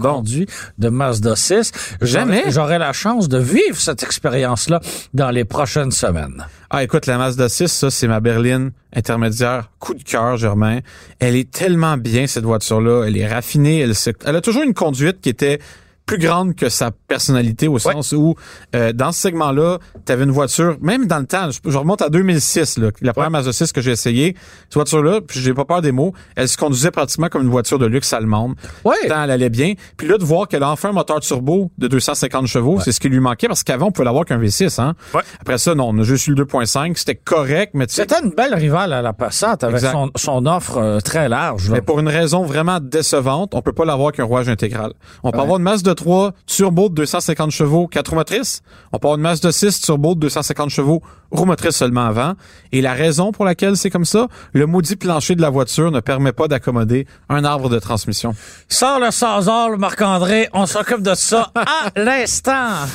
donc. 0.00 0.16
conduit 0.16 0.46
de 0.78 0.88
Mazda 0.88 1.36
6. 1.36 1.72
Jamais? 2.02 2.38
J'aurai- 2.38 2.50
J'aurai 2.50 2.78
la 2.78 2.92
chance 2.92 3.28
de 3.28 3.38
vivre 3.38 3.76
cette 3.76 4.02
expérience-là 4.02 4.80
dans 5.14 5.30
les 5.30 5.44
prochaines 5.44 5.90
semaines. 5.92 6.46
Ah, 6.70 6.82
écoute, 6.82 7.06
la 7.06 7.16
Mazda 7.18 7.48
6, 7.48 7.68
ça, 7.68 7.90
c'est 7.90 8.08
ma 8.08 8.20
berline 8.20 8.72
intermédiaire. 8.94 9.70
Coup 9.78 9.94
de 9.94 10.02
cœur, 10.02 10.36
Germain. 10.36 10.80
Elle 11.20 11.36
est 11.36 11.50
tellement 11.50 11.96
bien, 11.96 12.26
cette 12.26 12.44
voiture-là. 12.44 13.04
Elle 13.06 13.16
est 13.16 13.26
raffinée. 13.28 13.80
Elle, 13.80 13.94
se- 13.94 14.10
elle 14.24 14.36
a 14.36 14.40
toujours 14.40 14.62
une 14.62 14.74
conduite 14.74 15.20
qui 15.20 15.28
était 15.28 15.60
plus 16.06 16.18
grande 16.18 16.54
que 16.54 16.68
sa 16.68 16.92
personnalité 16.92 17.66
au 17.66 17.78
sens 17.80 18.12
où 18.12 18.36
euh, 18.76 18.92
dans 18.92 19.10
ce 19.10 19.20
segment-là, 19.22 19.78
tu 20.06 20.12
avais 20.12 20.22
une 20.24 20.30
voiture, 20.30 20.76
même 20.80 21.06
dans 21.06 21.18
le 21.18 21.26
temps, 21.26 21.50
je, 21.50 21.58
je 21.68 21.76
remonte 21.76 22.00
à 22.00 22.08
2006, 22.10 22.78
là, 22.78 22.90
la 23.02 23.12
première 23.12 23.30
Mazda 23.32 23.52
6 23.52 23.72
que 23.72 23.80
j'ai 23.80 23.90
essayé, 23.90 24.36
cette 24.64 24.74
voiture-là, 24.74 25.20
puis 25.26 25.40
j'ai 25.40 25.52
pas 25.52 25.64
peur 25.64 25.82
des 25.82 25.90
mots, 25.90 26.12
elle 26.36 26.48
se 26.48 26.56
conduisait 26.56 26.92
pratiquement 26.92 27.28
comme 27.28 27.42
une 27.42 27.50
voiture 27.50 27.80
de 27.80 27.86
luxe 27.86 28.12
allemande. 28.12 28.54
Ouais. 28.84 28.94
Tant 29.08 29.24
elle 29.24 29.32
allait 29.32 29.50
bien. 29.50 29.74
Puis 29.96 30.06
là, 30.06 30.16
de 30.16 30.24
voir 30.24 30.46
qu'elle 30.46 30.62
a 30.62 30.70
enfin 30.70 30.90
un 30.90 30.92
moteur 30.92 31.18
turbo 31.20 31.72
de 31.76 31.88
250 31.88 32.46
chevaux, 32.46 32.78
c'est 32.80 32.92
ce 32.92 33.00
qui 33.00 33.08
lui 33.08 33.18
manquait 33.20 33.48
parce 33.48 33.64
qu'avant, 33.64 33.86
on 33.86 33.90
pouvait 33.90 34.04
l'avoir 34.04 34.24
qu'un 34.24 34.38
V6. 34.38 34.80
Hein? 34.80 34.94
Ouais. 35.12 35.22
Après 35.40 35.58
ça, 35.58 35.74
non, 35.74 35.88
on 35.88 35.98
a 35.98 36.02
juste 36.04 36.28
eu 36.28 36.34
le 36.34 36.44
2.5. 36.44 36.94
C'était 36.96 37.16
correct, 37.16 37.72
mais 37.74 37.88
tu 37.88 37.94
sais, 37.94 38.02
C'était 38.02 38.22
une 38.24 38.30
belle 38.30 38.54
rivale 38.54 38.92
à 38.92 39.02
la 39.02 39.12
Passat 39.12 39.56
avec 39.62 39.80
son, 39.80 40.10
son 40.14 40.46
offre 40.46 40.76
euh, 40.78 41.00
très 41.00 41.28
large. 41.28 41.68
là. 41.68 41.74
Mais 41.74 41.80
pour 41.80 41.98
une 41.98 42.08
raison 42.08 42.44
vraiment 42.44 42.78
décevante, 42.80 43.54
on 43.54 43.62
peut 43.62 43.72
pas 43.72 43.84
l'avoir 43.84 44.12
qu'un 44.12 44.24
rouage 44.24 44.48
intégral. 44.48 44.92
On 45.24 45.32
peut 45.32 45.38
Ouais. 45.38 45.42
avoir 45.42 45.58
une 45.58 45.64
masse 45.64 45.82
de 45.82 45.95
3 45.96 46.32
turbo 46.46 46.88
de 46.88 46.94
250 46.94 47.50
chevaux, 47.50 47.88
4 47.88 48.10
roues 48.10 48.14
motrices. 48.16 48.62
On 48.92 48.96
avoir 48.96 49.16
une 49.16 49.22
masse 49.22 49.40
de 49.40 49.50
6 49.50 49.80
turbo 49.80 50.14
de 50.14 50.20
250 50.20 50.70
chevaux, 50.70 51.02
roues 51.32 51.44
motrices 51.44 51.76
seulement 51.76 52.06
avant. 52.06 52.34
Et 52.70 52.80
la 52.80 52.92
raison 52.92 53.32
pour 53.32 53.44
laquelle 53.44 53.76
c'est 53.76 53.90
comme 53.90 54.04
ça, 54.04 54.28
le 54.52 54.66
maudit 54.66 54.94
plancher 54.96 55.34
de 55.34 55.42
la 55.42 55.50
voiture 55.50 55.90
ne 55.90 55.98
permet 56.00 56.32
pas 56.32 56.46
d'accommoder 56.46 57.06
un 57.28 57.44
arbre 57.44 57.68
de 57.68 57.78
transmission. 57.80 58.34
Sors 58.68 59.00
le 59.00 59.10
Sazor, 59.10 59.76
Marc-André, 59.78 60.48
on 60.52 60.66
s'occupe 60.66 61.02
de 61.02 61.14
ça 61.14 61.50
à 61.56 61.90
l'instant. 62.00 62.86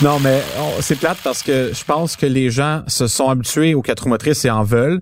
Non, 0.00 0.20
mais 0.20 0.40
on- 0.58 0.80
c'est 0.80 0.94
plate 0.94 1.18
parce 1.24 1.42
que 1.42 1.72
je 1.74 1.84
pense 1.84 2.14
que 2.14 2.24
les 2.26 2.50
gens 2.50 2.82
se 2.86 3.08
sont 3.08 3.28
habitués 3.28 3.74
aux 3.74 3.82
4 3.82 4.04
roues 4.04 4.10
motrices 4.10 4.44
et 4.44 4.50
en 4.50 4.62
veulent. 4.62 5.00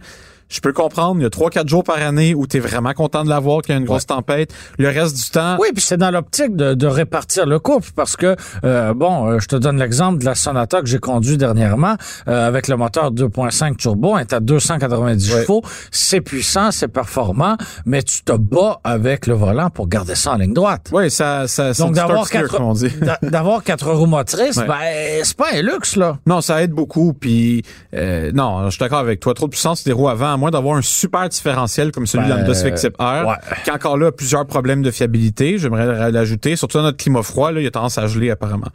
Je 0.48 0.60
peux 0.60 0.72
comprendre, 0.72 1.16
il 1.18 1.22
y 1.24 1.26
a 1.26 1.28
3-4 1.28 1.66
jours 1.68 1.82
par 1.82 1.96
année 2.00 2.32
où 2.34 2.46
tu 2.46 2.58
es 2.58 2.60
vraiment 2.60 2.92
content 2.92 3.24
de 3.24 3.28
l'avoir, 3.28 3.62
qu'il 3.62 3.72
y 3.74 3.76
a 3.76 3.80
une 3.80 3.84
grosse 3.86 4.06
tempête. 4.06 4.54
Le 4.78 4.88
reste 4.88 5.16
du 5.16 5.30
temps, 5.30 5.56
Oui, 5.60 5.68
puis 5.74 5.82
c'est 5.82 5.96
dans 5.96 6.10
l'optique 6.12 6.54
de, 6.54 6.74
de 6.74 6.86
répartir 6.86 7.46
le 7.46 7.58
couple 7.58 7.90
parce 7.96 8.14
que 8.16 8.36
euh, 8.64 8.94
bon, 8.94 9.26
euh, 9.28 9.38
je 9.40 9.48
te 9.48 9.56
donne 9.56 9.78
l'exemple 9.78 10.18
de 10.20 10.24
la 10.24 10.36
Sonata 10.36 10.80
que 10.82 10.86
j'ai 10.86 10.98
conduit 11.00 11.36
dernièrement 11.36 11.96
euh, 12.28 12.46
avec 12.46 12.68
le 12.68 12.76
moteur 12.76 13.10
2.5 13.12 13.76
turbo, 13.76 14.16
elle 14.16 14.22
est 14.22 14.32
à 14.34 14.40
290 14.40 15.34
Ouais. 15.34 15.42
chevaux, 15.42 15.62
c'est 15.90 16.20
puissant, 16.20 16.70
c'est 16.70 16.88
performant, 16.88 17.56
mais 17.84 18.02
tu 18.04 18.22
te 18.22 18.32
bats 18.32 18.80
avec 18.84 19.26
le 19.26 19.34
volant 19.34 19.70
pour 19.70 19.88
garder 19.88 20.14
ça 20.14 20.32
en 20.34 20.36
ligne 20.36 20.52
droite. 20.54 20.90
oui, 20.92 21.10
ça, 21.10 21.48
ça, 21.48 21.74
c'est 21.74 21.82
Donc 21.82 21.90
un 21.98 22.06
d'avoir 22.06 22.30
quatre 22.30 22.48
comme 22.56 22.64
on 22.66 22.72
dit. 22.74 22.90
d'a- 23.00 23.18
d'avoir 23.22 23.64
quatre 23.64 23.90
roues 23.90 24.06
motrices, 24.06 24.56
Ouais. 24.58 24.66
ben 24.68 25.24
c'est 25.24 25.36
pas 25.36 25.48
un 25.54 25.62
luxe 25.62 25.96
là. 25.96 26.18
Non, 26.26 26.40
ça 26.40 26.62
aide 26.62 26.70
beaucoup. 26.70 27.12
Puis 27.14 27.62
euh, 27.94 28.30
non, 28.32 28.66
je 28.66 28.70
suis 28.70 28.78
d'accord 28.78 29.00
avec 29.00 29.18
toi. 29.20 29.34
Trop 29.34 29.46
de 29.46 29.50
puissance 29.50 29.82
des 29.82 29.92
roues 29.92 30.08
avant, 30.08 30.35
à 30.36 30.38
moins 30.38 30.50
d'avoir 30.50 30.76
un 30.76 30.82
super 30.82 31.28
différentiel 31.28 31.90
comme 31.92 32.06
celui 32.06 32.24
Ben, 32.24 32.30
de 32.30 32.34
la 32.36 32.44
Honda 32.44 32.54
Civic 32.54 32.74
Type 32.76 32.96
R, 32.98 33.26
ouais. 33.26 33.34
qui 33.64 33.70
encore 33.70 33.96
là 33.98 34.08
a 34.08 34.12
plusieurs 34.12 34.46
problèmes 34.46 34.82
de 34.82 34.90
fiabilité. 34.90 35.58
J'aimerais 35.58 36.10
l'ajouter, 36.12 36.56
surtout 36.56 36.78
dans 36.78 36.84
notre 36.84 36.98
climat 36.98 37.22
froid. 37.22 37.50
Là, 37.52 37.60
il 37.60 37.66
a 37.66 37.70
tendance 37.70 37.98
à 37.98 38.06
geler 38.06 38.30
apparemment. 38.30 38.68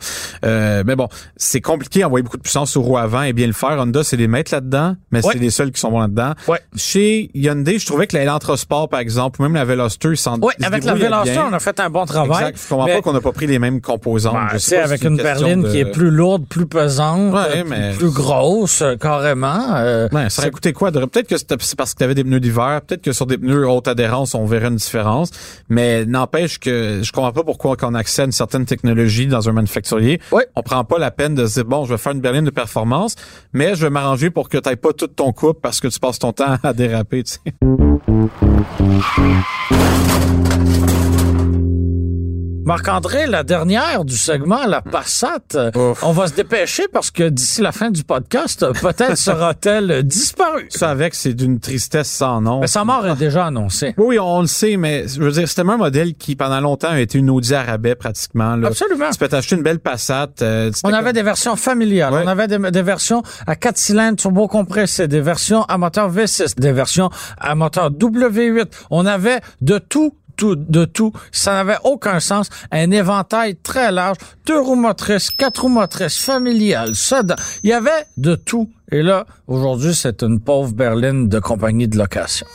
Euh, 0.45 0.84
mais 0.86 0.95
bon, 0.95 1.08
c'est 1.38 1.62
compliqué 1.62 2.02
d'envoyer 2.02 2.24
beaucoup 2.24 2.38
de 2.38 2.41
puissance 2.41 2.76
aux 2.76 2.82
roues 2.82 2.97
avant 2.97 3.21
et 3.21 3.34
bien 3.34 3.47
le 3.47 3.54
faire. 3.54 3.71
Honda, 3.80 4.04
c'est 4.04 4.17
les 4.17 4.28
maîtres 4.28 4.54
là-dedans, 4.54 4.95
mais 5.12 5.24
Ouais. 5.26 5.34
c'est 5.34 5.39
les 5.39 5.50
seuls 5.52 5.71
qui 5.71 5.80
sont 5.80 5.91
bons 5.91 6.00
là-dedans. 6.02 6.34
Ouais. 6.47 6.60
Chez 6.76 7.30
Hyundai, 7.34 7.78
je 7.80 7.86
trouvais 7.86 8.08
que 8.08 8.15
la 8.15 8.24
Elantra 8.24 8.58
Sport, 8.58 8.89
par 8.89 9.00
exemple, 9.00 9.39
ou 9.39 9.43
même 9.43 9.54
la 9.54 9.65
Veloster, 9.65 10.10
ils 10.12 10.17
s'en 10.17 10.39
Oui, 10.41 10.54
avec 10.63 10.84
la 10.84 10.95
Veloster, 10.95 11.32
bien. 11.34 11.47
on 11.50 11.54
a 11.54 11.60
fait 11.60 11.80
un 11.80 11.89
bon 11.89 12.06
travail. 12.06 12.50
Exact. 12.50 12.60
Je 12.63 12.69
comprends 12.69 12.86
mais- 12.88 12.95
pas 12.95 13.02
qu'on 13.02 13.13
n'a 13.13 13.21
pas 13.21 13.32
pris 13.32 13.47
les 13.47 13.60
mêmes 13.60 13.82
composantes. 13.82 14.34
Ben, 14.34 14.47
Je 14.54 14.58
sais 14.58 14.78
pas 14.78 14.86
avec 14.86 15.04
une 15.04 15.17
berline 15.17 15.62
de- 15.63 15.69
qui 15.71 15.80
est 15.80 15.86
plus 15.91 16.10
lourde, 16.10 16.45
plus 16.47 16.65
pesante, 16.65 17.34
Ouais, 17.34 17.58
euh, 17.60 17.63
mais- 17.67 17.89
plus, 17.91 17.97
plus 18.00 18.10
grosse, 18.12 18.82
euh, 18.82 18.95
carrément. 18.95 19.76
euh, 19.76 20.08
ça 20.30 20.41
aurait 20.41 20.52
coûté 20.52 20.74
quoi? 20.74 20.91
Peut-être 20.91 21.28
que 21.28 21.38
c'est 21.60 21.76
parce 21.78 21.94
que 21.94 22.00
tu 22.00 22.04
avais 22.04 22.16
des 22.16 22.24
pneus 22.24 22.40
d'hiver, 22.40 22.82
peut-être 22.86 23.02
que 23.02 23.12
sur 23.12 23.26
des 23.26 23.38
pneus 23.38 23.68
haute 23.68 23.88
adhérence, 23.88 24.34
on 24.36 24.46
verrait 24.46 24.70
une 24.70 24.76
différence, 24.76 25.30
mais 25.70 26.06
n'empêche 26.06 26.60
que 26.60 27.02
je 27.04 27.12
comprends 27.12 27.32
pas 27.32 27.44
pourquoi 27.44 27.76
quand 27.76 27.92
on 27.92 27.96
accède 27.96 28.24
à 28.24 28.26
une 28.28 28.32
certaine 28.32 28.66
technologie 28.66 29.28
dans 29.28 29.50
un 29.50 29.52
manufacturier, 29.54 30.20
Ouais. 30.32 30.48
on 30.56 30.62
prend 30.64 30.84
pas 30.84 30.98
la 31.00 31.12
peine 31.12 31.36
de 31.36 31.46
se 31.46 31.56
dire, 31.56 31.66
bon, 31.66 31.86
je 31.86 31.94
vais 31.94 31.98
faire 31.98 32.12
une 32.14 32.22
berline 32.22 32.46
de 32.46 32.50
performance, 32.52 33.16
mais 33.54 33.76
je 33.76 33.82
vais 33.84 33.90
m'arranger 33.90 34.30
pour 34.30 34.50
que 34.50 34.58
tu 34.58 34.78
pas 34.78 34.94
tout 34.94 35.08
ton 35.08 35.34
couple 35.34 35.60
parce 35.62 35.80
que 35.80 35.88
tu 35.88 36.00
passes 36.00 36.20
ton 36.20 36.32
temps 36.34 36.56
à 36.64 36.74
déraper, 36.74 37.24
tu 37.24 37.34
sais. 37.44 37.54
Marc-André, 42.63 43.26
la 43.26 43.43
dernière 43.43 44.06
du 44.06 44.15
segment, 44.15 44.65
la 44.67 44.82
Passat, 44.82 45.39
Ouf. 45.76 46.04
on 46.04 46.12
va 46.12 46.28
se 46.28 46.34
dépêcher 46.34 46.84
parce 46.93 47.10
que 47.10 47.28
d'ici 47.28 47.60
la 47.62 47.71
fin 47.71 47.89
du 47.89 48.04
podcast, 48.04 48.65
peut-être 48.80 49.17
sera-t-elle 49.17 50.04
disparue. 50.04 50.67
Ça 50.69 50.91
avec, 50.91 51.15
c'est 51.15 51.34
d'une 51.34 51.60
tristesse 51.60 52.10
sans 52.10 52.39
nom. 52.39 52.60
Mais 52.62 52.67
sa 52.67 52.84
mort 52.84 53.08
est 53.08 53.15
déjà 53.15 53.47
annoncée. 53.47 53.95
Oui, 53.97 54.06
oui, 54.10 54.19
on 54.19 54.41
le 54.41 54.47
sait, 54.47 54.78
mais 54.78 55.06
je 55.08 55.21
veux 55.24 55.32
dire, 55.32 55.47
c'était 55.47 55.62
un 55.62 55.78
modèle 55.78 56.13
qui, 56.13 56.36
pendant 56.36 56.60
longtemps, 56.60 56.89
a 56.89 57.00
été 57.00 57.17
une 57.17 57.32
Audi 57.32 57.56
à 57.56 57.63
rabais 57.63 57.95
pratiquement. 57.95 58.56
Là. 58.56 58.67
Absolument. 58.67 59.10
Tu 59.12 59.17
peux 59.17 59.28
t'acheter 59.28 59.56
une 59.56 59.63
belle 59.63 59.80
Passat. 59.80 60.28
euh, 60.43 60.69
On 60.84 60.89
comme- 60.89 61.00
avait 61.00 61.13
des 61.13 61.24
versions 61.24 61.56
familiales, 61.56 62.13
Ouais. 62.13 62.21
on 62.24 62.28
avait 62.28 62.47
des, 62.47 62.60
des 62.60 62.82
versions 62.84 63.24
à 63.47 63.56
4 63.56 63.78
cylindres 63.78 64.17
turbo 64.17 64.47
compressés, 64.47 65.08
des 65.08 65.21
versions 65.21 65.63
à 65.63 65.78
moteur 65.80 66.12
V6, 66.12 66.56
des 66.60 66.71
versions 66.74 67.10
à 67.39 67.56
moteur 67.56 67.89
W8. 67.89 68.67
On 68.91 69.06
avait 69.08 69.39
de 69.62 69.80
tout 69.80 70.13
de 70.44 70.86
tout. 70.86 71.14
Ça 71.32 71.54
n'avait 71.54 71.78
aucun 71.84 72.20
sens. 72.20 72.50
Un 72.72 72.92
éventail 72.92 73.56
très 73.56 73.92
large. 73.92 74.18
Deux 74.46 74.60
roues 74.60 74.76
motrices, 74.76 75.30
quatre 75.30 75.62
roues 75.64 75.70
motrices, 75.70 76.20
familiales, 76.20 76.96
sedan. 76.96 77.36
Il 77.64 77.70
y 77.70 77.74
avait 77.74 78.06
de 78.18 78.36
tout. 78.36 78.70
Et 78.92 79.02
là, 79.02 79.26
aujourd'hui, 79.48 79.96
c'est 79.96 80.22
une 80.24 80.40
pauvre 80.40 80.74
berline 80.74 81.30
de 81.30 81.40
compagnie 81.40 81.88
de 81.88 81.98
location. 81.98 82.48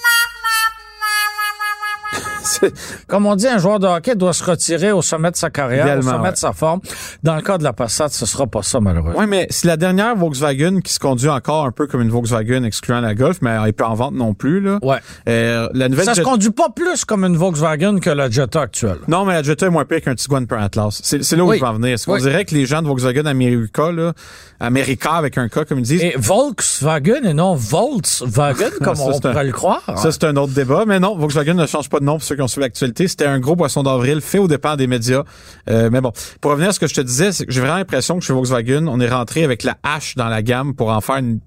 Comme 3.09 3.27
on 3.27 3.37
dit, 3.37 3.47
un 3.49 3.59
joueur 3.59 3.79
de 3.79 3.87
hockey 3.87 4.15
doit 4.15 4.33
se 4.33 4.45
retirer 4.45 4.93
au 4.93 5.03
sommet 5.03 5.31
de 5.31 5.37
sa 5.37 5.51
carrière, 5.51 5.99
au 5.99 6.03
sommet 6.03 6.25
ouais. 6.25 6.33
de 6.33 6.37
sa 6.37 6.53
forme. 6.53 6.81
Dans 7.23 7.35
le 7.37 7.43
cas 7.43 7.59
de 7.59 7.65
la 7.65 7.73
Passat, 7.73 8.09
ce 8.11 8.27
sera 8.27 8.47
pas 8.47 8.63
ça, 8.63 8.81
malheureusement. 8.81 9.19
Oui, 9.21 9.27
mais 9.29 9.47
c'est 9.51 9.67
la 9.67 9.77
dernière 9.77 10.17
Volkswagen 10.17 10.81
qui 10.81 10.93
se 10.93 10.99
conduit 10.99 11.29
encore 11.29 11.65
un 11.67 11.73
peu 11.73 11.87
comme 11.87 12.03
une 12.03 12.11
Volkswagen 12.11 12.65
excluant 12.65 13.01
la 13.01 13.15
Golf, 13.15 13.39
mais 13.43 13.51
elle 13.51 13.69
est 13.69 13.73
pas 13.73 13.89
en 13.89 13.95
vente 13.95 14.15
non 14.15 14.35
plus. 14.35 14.61
Là. 14.61 14.79
Ouais. 14.83 14.99
Euh, 15.29 15.69
la 15.75 15.89
nouvelle 15.89 16.05
Ça 16.07 16.15
se 16.15 16.21
Jetta- 16.21 16.31
conduit 16.31 16.51
pas 16.51 16.69
plus 16.75 17.05
comme 17.05 17.25
une 17.25 17.37
Volkswagen 17.37 17.99
que 18.01 18.11
la 18.11 18.31
Jetta 18.31 18.61
actuelle. 18.63 18.99
Non, 19.09 19.25
mais 19.25 19.35
la 19.35 19.43
Jetta 19.43 19.67
est 19.67 19.71
moins 19.71 19.85
pire 19.85 20.01
qu'un 20.01 20.15
Tiguan 20.15 20.47
per 20.47 20.57
Atlas. 20.57 21.01
C'est 21.03 21.19
là 21.37 21.45
où 21.45 21.49
Oui. 21.51 21.59
je 21.59 21.63
veux 21.65 21.69
en 21.71 21.75
venir. 21.75 21.97
Oui. 22.07 22.21
dirait 22.21 22.45
que 22.45 22.55
les 22.55 22.67
gens 22.67 22.83
de 22.83 22.87
Volkswagen 22.87 23.27
America, 23.27 23.93
là, 23.93 24.13
America 24.61 25.13
avec 25.13 25.37
un 25.39 25.49
K, 25.49 25.65
comme 25.65 25.79
ils 25.79 25.83
disent, 25.83 26.03
Et 26.03 26.15
Volkswagen 26.17 27.25
et 27.25 27.35
non 27.35 27.55
Volkswagen, 27.55 28.71
comme 28.83 28.95
Ça, 28.97 29.03
on 29.05 29.17
un- 29.17 29.21
pourrait 29.21 29.45
le 29.45 29.53
croire. 29.53 29.83
Ça, 29.97 30.11
c'est 30.13 30.25
un 30.25 30.37
autre 30.37 30.53
débat. 30.53 30.85
Mais 30.87 30.99
non, 31.01 31.17
Volkswagen 31.17 31.55
ne 31.55 31.67
change 31.67 31.89
pas 31.89 32.01
de 32.01 32.05
nom 32.05 32.15
pour 32.15 32.23
ceux 32.23 32.36
qui 32.37 32.43
ont 32.43 32.49
suivi 32.49 32.63
l'actualité. 32.65 33.09
C'était 33.09 33.27
un 33.27 33.39
gros 33.41 33.57
poisson 33.57 33.83
d'avril 33.83 34.21
fait 34.21 34.39
au 34.39 34.47
départ 34.49 34.77
des 34.77 34.87
médias. 34.87 35.25
Euh, 35.69 35.89
mais 35.91 36.01
bon, 36.01 36.13
pour 36.41 36.53
revenir 36.53 36.71
à 36.71 36.73
ce 36.73 36.81
que 36.81 36.87
je 36.87 36.95
te 36.95 37.01
disais, 37.01 37.33
c'est 37.33 37.47
que 37.47 37.53
j'ai 37.53 37.61
vraiment 37.61 37.77
l'impression 37.79 38.19
que 38.19 38.25
chez 38.25 38.33
Volkswagen, 38.33 38.87
on 38.89 39.01
est 39.01 39.09
rentré 39.09 39.43
avec 39.45 39.63
la 39.65 39.77
hache 39.83 40.15
dans 40.15 40.29
la 40.29 40.43
gamme 40.43 40.75
pour 40.75 40.91
en 40.91 41.01
faire 41.01 41.17
une, 41.17 41.41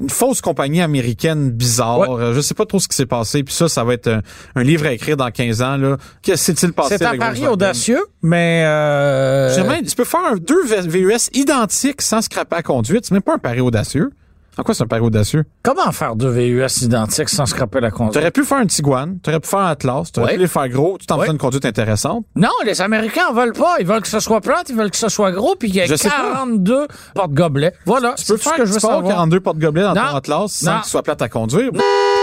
une 0.00 0.08
fausse 0.10 0.40
compagnie 0.40 0.80
américaine 0.80 1.50
bizarre. 1.50 1.98
Ouais. 2.00 2.08
Euh, 2.24 2.34
Je 2.34 2.40
sais 2.40 2.54
pas 2.54 2.64
trop 2.66 2.78
ce 2.80 2.88
qui 2.88 2.96
s'est 2.96 3.06
passé. 3.06 3.42
Puis 3.42 3.54
ça, 3.54 3.68
ça 3.68 3.84
va 3.84 3.94
être 3.94 4.08
un, 4.08 4.22
un 4.54 4.62
livre 4.62 4.86
à 4.86 4.92
écrire 4.92 5.16
dans 5.16 5.30
15 5.30 5.62
ans. 5.62 5.76
là. 5.76 5.96
Qu'est-ce 6.22 6.52
qui 6.52 6.56
s'est-il 6.58 6.72
passé 6.72 6.96
C'est 6.98 7.04
un 7.04 7.18
pari 7.18 7.46
audacieux, 7.46 8.04
mais 8.22 8.62
euh, 8.66 9.54
Germain, 9.54 9.80
tu 9.82 9.94
peux 9.94 10.04
faire 10.04 10.20
un- 10.32 10.36
deux 10.36 10.64
VUS 10.64 11.28
identiques 11.34 12.02
sans 12.02 12.22
scraper 12.22 12.56
à 12.56 12.62
conduite. 12.62 13.04
C'est 13.06 13.12
même 13.14 13.22
pas 13.22 13.34
un 13.34 13.38
pari 13.38 13.60
audacieux. 13.60 14.10
En 14.58 14.64
quoi 14.64 14.74
c'est 14.74 14.82
un 14.82 14.86
pari 14.88 15.02
audacieux? 15.02 15.44
comment 15.62 15.92
faire 15.92 16.16
deux 16.16 16.30
VUS 16.30 16.82
identiques 16.82 17.28
sans 17.28 17.46
scraper 17.46 17.80
la 17.80 17.90
conduite? 17.92 18.14
T'aurais 18.14 18.30
pu 18.32 18.42
faire 18.44 18.58
un 18.58 18.66
Tiguan, 18.66 19.18
t'aurais 19.22 19.38
pu 19.38 19.48
faire 19.48 19.60
un 19.60 19.70
Atlas, 19.70 20.10
t'aurais 20.10 20.26
Ouais. 20.28 20.34
pu 20.34 20.40
les 20.40 20.48
faire 20.48 20.68
gros, 20.68 20.98
tout 20.98 21.10
en 21.12 21.16
Ouais. 21.16 21.22
faisant 21.22 21.32
une 21.34 21.38
conduite 21.38 21.64
intéressante. 21.64 22.24
Non, 22.34 22.48
les 22.66 22.80
Américains 22.80 23.26
en 23.30 23.34
veulent 23.34 23.52
pas. 23.52 23.76
Ils 23.78 23.86
veulent 23.86 24.00
que 24.02 24.08
ce 24.08 24.18
soit 24.20 24.40
plate, 24.40 24.68
ils 24.68 24.74
veulent 24.76 24.90
que 24.90 24.96
ce 24.96 25.08
soit 25.08 25.30
gros, 25.30 25.54
puis 25.56 25.70
qu'il 25.70 25.82
y 25.82 25.86
Je 25.86 25.94
pas. 25.94 26.08
42 26.10 26.88
porte-gobelets. 27.14 27.72
Voilà, 27.86 28.14
Tu 28.14 28.26
peux 28.26 28.36
faire 28.36 28.52
ce 28.54 28.58
que 28.58 28.66
je 28.66 28.72
veux 28.72 28.78
sport 28.80 28.90
savoir. 28.94 29.12
42 29.14 29.40
porte-gobelets 29.40 29.82
dans 29.84 29.94
Non. 29.94 30.00
ton 30.10 30.16
Atlas 30.16 30.46
sans 30.52 30.74
Non. 30.74 30.80
qu'il 30.80 30.90
soit 30.90 31.02
plate 31.04 31.22
à 31.22 31.28
conduire. 31.28 31.70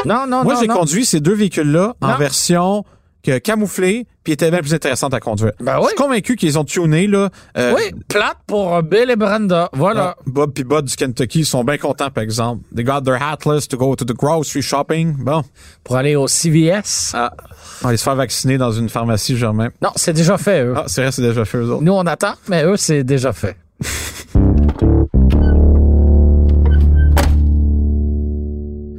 Non, 0.05 0.25
non, 0.27 0.43
Moi, 0.43 0.53
non, 0.55 0.59
j'ai 0.59 0.67
non. 0.67 0.75
conduit 0.75 1.05
ces 1.05 1.21
deux 1.21 1.33
véhicules-là 1.35 1.95
en 2.01 2.17
version 2.17 2.83
que 3.25 3.37
camouflée 3.39 4.07
puis 4.23 4.33
étaient 4.33 4.49
bien 4.49 4.61
plus 4.61 4.73
intéressantes 4.73 5.13
à 5.13 5.19
conduire. 5.19 5.51
Ben 5.59 5.75
Je 5.75 5.79
oui. 5.81 5.87
suis 5.89 5.95
convaincu 5.97 6.35
qu'ils 6.35 6.57
ont 6.57 6.63
tuné 6.63 7.05
là. 7.07 7.29
euh, 7.57 7.73
Oui, 7.75 7.91
plate 8.07 8.37
pour 8.47 8.73
euh, 8.75 8.81
Bill 8.81 9.09
et 9.11 9.15
Brenda. 9.15 9.69
Voilà. 9.73 10.15
ah, 10.17 10.21
Bob 10.25 10.53
puis 10.53 10.63
Bud 10.63 10.85
du 10.85 10.95
Kentucky 10.95 11.45
sont 11.45 11.63
bien 11.63 11.77
contents, 11.77 12.09
par 12.09 12.23
exemple. 12.23 12.63
They 12.75 12.83
got 12.83 13.01
their 13.01 13.21
Atlas 13.21 13.67
to 13.67 13.77
go 13.77 13.95
to 13.95 14.05
the 14.05 14.13
grocery 14.15 14.61
shopping. 14.61 15.15
Bon, 15.19 15.43
Pour 15.83 15.95
aller 15.97 16.15
au 16.15 16.27
CVS. 16.27 17.11
ah, 17.13 17.33
on 17.81 17.83
va 17.83 17.89
aller 17.89 17.97
se 17.97 18.03
faire 18.03 18.15
vacciner 18.15 18.57
dans 18.57 18.71
une 18.71 18.89
pharmacie, 18.89 19.37
Germain. 19.37 19.69
Non, 19.81 19.91
c'est 19.95 20.13
déjà 20.13 20.37
fait, 20.37 20.63
eux. 20.63 20.73
Ah, 20.77 20.83
c'est 20.87 21.01
vrai, 21.03 21.11
c'est 21.11 21.21
déjà 21.21 21.45
fait 21.45 21.57
eux 21.59 21.69
autres. 21.71 21.83
Nous, 21.83 21.93
on 21.93 22.05
attend, 22.07 22.33
mais 22.47 22.63
eux, 22.63 22.77
c'est 22.77 23.03
déjà 23.03 23.33
fait. 23.33 23.57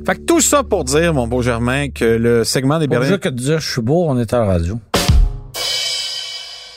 Fait 0.07 0.15
que 0.15 0.21
tout 0.21 0.41
ça 0.41 0.63
pour 0.63 0.85
dire, 0.85 1.13
mon 1.13 1.27
beau 1.27 1.43
Germain, 1.43 1.89
que 1.89 2.05
le 2.05 2.45
segment 2.45 2.79
des 2.79 2.87
Pour 2.87 2.93
berlins... 2.93 3.09
dire 3.09 3.19
que 3.19 3.29
dire 3.29 3.59
je 3.59 3.69
suis 3.69 3.83
beau, 3.83 4.07
on 4.09 4.17
est 4.21 4.33
à 4.33 4.39
la 4.39 4.45
radio. 4.45 4.79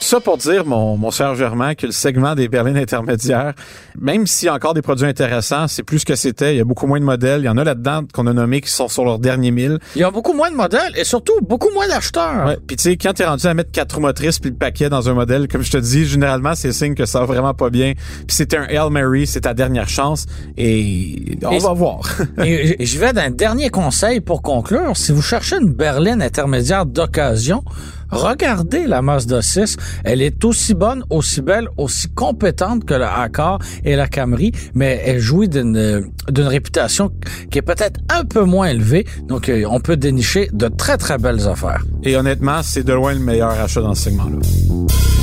Ça 0.01 0.19
pour 0.21 0.37
dire, 0.37 0.65
mon, 0.65 0.95
mon 0.97 1.11
cher 1.11 1.35
Germain, 1.35 1.75
que 1.75 1.85
le 1.85 1.91
segment 1.91 2.33
des 2.33 2.47
berlines 2.47 2.77
intermédiaires, 2.77 3.53
même 3.99 4.25
s'il 4.27 4.45
y 4.45 4.49
a 4.49 4.53
encore 4.53 4.73
des 4.73 4.81
produits 4.81 5.05
intéressants, 5.05 5.67
c'est 5.67 5.83
plus 5.83 5.99
ce 5.99 6.05
que 6.05 6.15
c'était. 6.15 6.55
Il 6.55 6.57
y 6.57 6.61
a 6.61 6.63
beaucoup 6.63 6.87
moins 6.87 6.99
de 7.01 7.05
modèles. 7.05 7.41
Il 7.41 7.45
y 7.45 7.49
en 7.49 7.57
a 7.57 7.63
là-dedans 7.65 8.03
qu'on 8.13 8.25
a 8.27 8.33
nommés 8.33 8.61
qui 8.61 8.69
sont 8.71 8.87
sur 8.87 9.03
leur 9.03 9.19
dernier 9.19 9.51
mille. 9.51 9.77
Il 9.95 10.01
y 10.01 10.03
a 10.05 10.09
beaucoup 10.11 10.33
moins 10.33 10.49
de 10.51 10.55
modèles 10.55 10.93
et 10.95 11.03
surtout 11.03 11.33
beaucoup 11.41 11.69
moins 11.73 11.87
d'acheteurs. 11.87 12.45
Ouais. 12.47 12.57
Puis 12.65 12.77
tu 12.77 12.83
sais, 12.83 12.97
quand 12.97 13.13
t'es 13.13 13.25
rendu 13.25 13.45
à 13.45 13.53
mettre 13.53 13.71
quatre 13.71 13.95
roues 13.95 14.01
motrices 14.01 14.39
puis 14.39 14.51
le 14.51 14.55
paquet 14.55 14.89
dans 14.89 15.09
un 15.09 15.13
modèle, 15.13 15.47
comme 15.49 15.63
je 15.63 15.71
te 15.71 15.77
dis, 15.77 16.05
généralement 16.05 16.55
c'est 16.55 16.71
signe 16.71 16.95
que 16.95 17.05
ça 17.05 17.19
va 17.19 17.25
vraiment 17.25 17.53
pas 17.53 17.69
bien. 17.69 17.93
Puis 17.95 18.35
c'est 18.37 18.53
un 18.53 18.63
Hail 18.63 18.89
Mary, 18.91 19.27
c'est 19.27 19.41
ta 19.41 19.53
dernière 19.53 19.89
chance 19.89 20.25
et 20.57 21.37
on 21.43 21.51
Et- 21.51 21.59
va 21.59 21.73
voir. 21.73 22.01
Et 22.43 22.85
je 22.85 22.99
vais 22.99 23.11
d'un 23.11 23.31
dernier 23.31 23.69
conseil 23.69 24.21
pour 24.21 24.41
conclure. 24.41 24.95
Si 24.95 25.11
vous 25.11 25.21
cherchez 25.21 25.57
une 25.57 25.73
berline 25.73 26.21
intermédiaire 26.21 26.85
d'occasion, 26.85 27.63
regardez 28.11 28.87
la 28.87 29.01
Mazda 29.01 29.41
6. 29.41 29.77
Elle 30.03 30.21
est 30.21 30.43
aussi 30.45 30.73
bonne, 30.73 31.03
aussi 31.09 31.41
belle, 31.41 31.67
aussi 31.77 32.09
compétente 32.09 32.85
que 32.85 32.93
la 32.93 33.19
Accord 33.19 33.59
et 33.83 33.95
la 33.95 34.07
Camry, 34.07 34.51
mais 34.73 35.01
elle 35.05 35.19
jouit 35.19 35.49
d'une 35.49 35.77
euh, 35.77 36.01
d'une 36.29 36.47
réputation 36.47 37.11
qui 37.51 37.57
est 37.59 37.63
peut-être 37.63 37.99
un 38.09 38.23
peu 38.25 38.43
moins 38.43 38.67
élevée. 38.67 39.05
Donc, 39.27 39.49
euh, 39.49 39.63
on 39.69 39.79
peut 39.79 39.97
dénicher 39.97 40.49
de 40.53 40.67
très, 40.67 40.97
très 40.97 41.17
belles 41.17 41.47
affaires. 41.47 41.83
et 42.03 42.15
honnêtement, 42.15 42.61
c'est 42.63 42.83
de 42.83 42.93
loin 42.93 43.13
le 43.13 43.19
meilleur 43.19 43.51
achat 43.51 43.81
dans 43.81 43.95
ce 43.95 44.03
segment-là. 44.05 45.18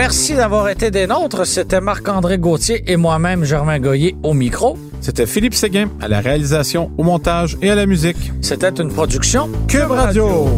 Merci 0.00 0.34
d'avoir 0.34 0.70
été 0.70 0.90
des 0.90 1.06
nôtres. 1.06 1.46
C'était 1.46 1.82
Marc-André 1.82 2.38
Gauthier 2.38 2.82
et 2.86 2.96
moi-même, 2.96 3.44
Germain 3.44 3.78
Goyer, 3.78 4.16
au 4.22 4.32
micro. 4.32 4.78
C'était 5.02 5.26
Philippe 5.26 5.52
Séguin 5.52 5.90
à 6.00 6.08
la 6.08 6.20
réalisation, 6.20 6.90
au 6.96 7.02
montage 7.02 7.58
et 7.60 7.68
à 7.68 7.74
la 7.74 7.84
musique. 7.84 8.32
C'était 8.40 8.70
une 8.70 8.90
production 8.90 9.50
Cube 9.68 9.90
Radio. 9.90 10.48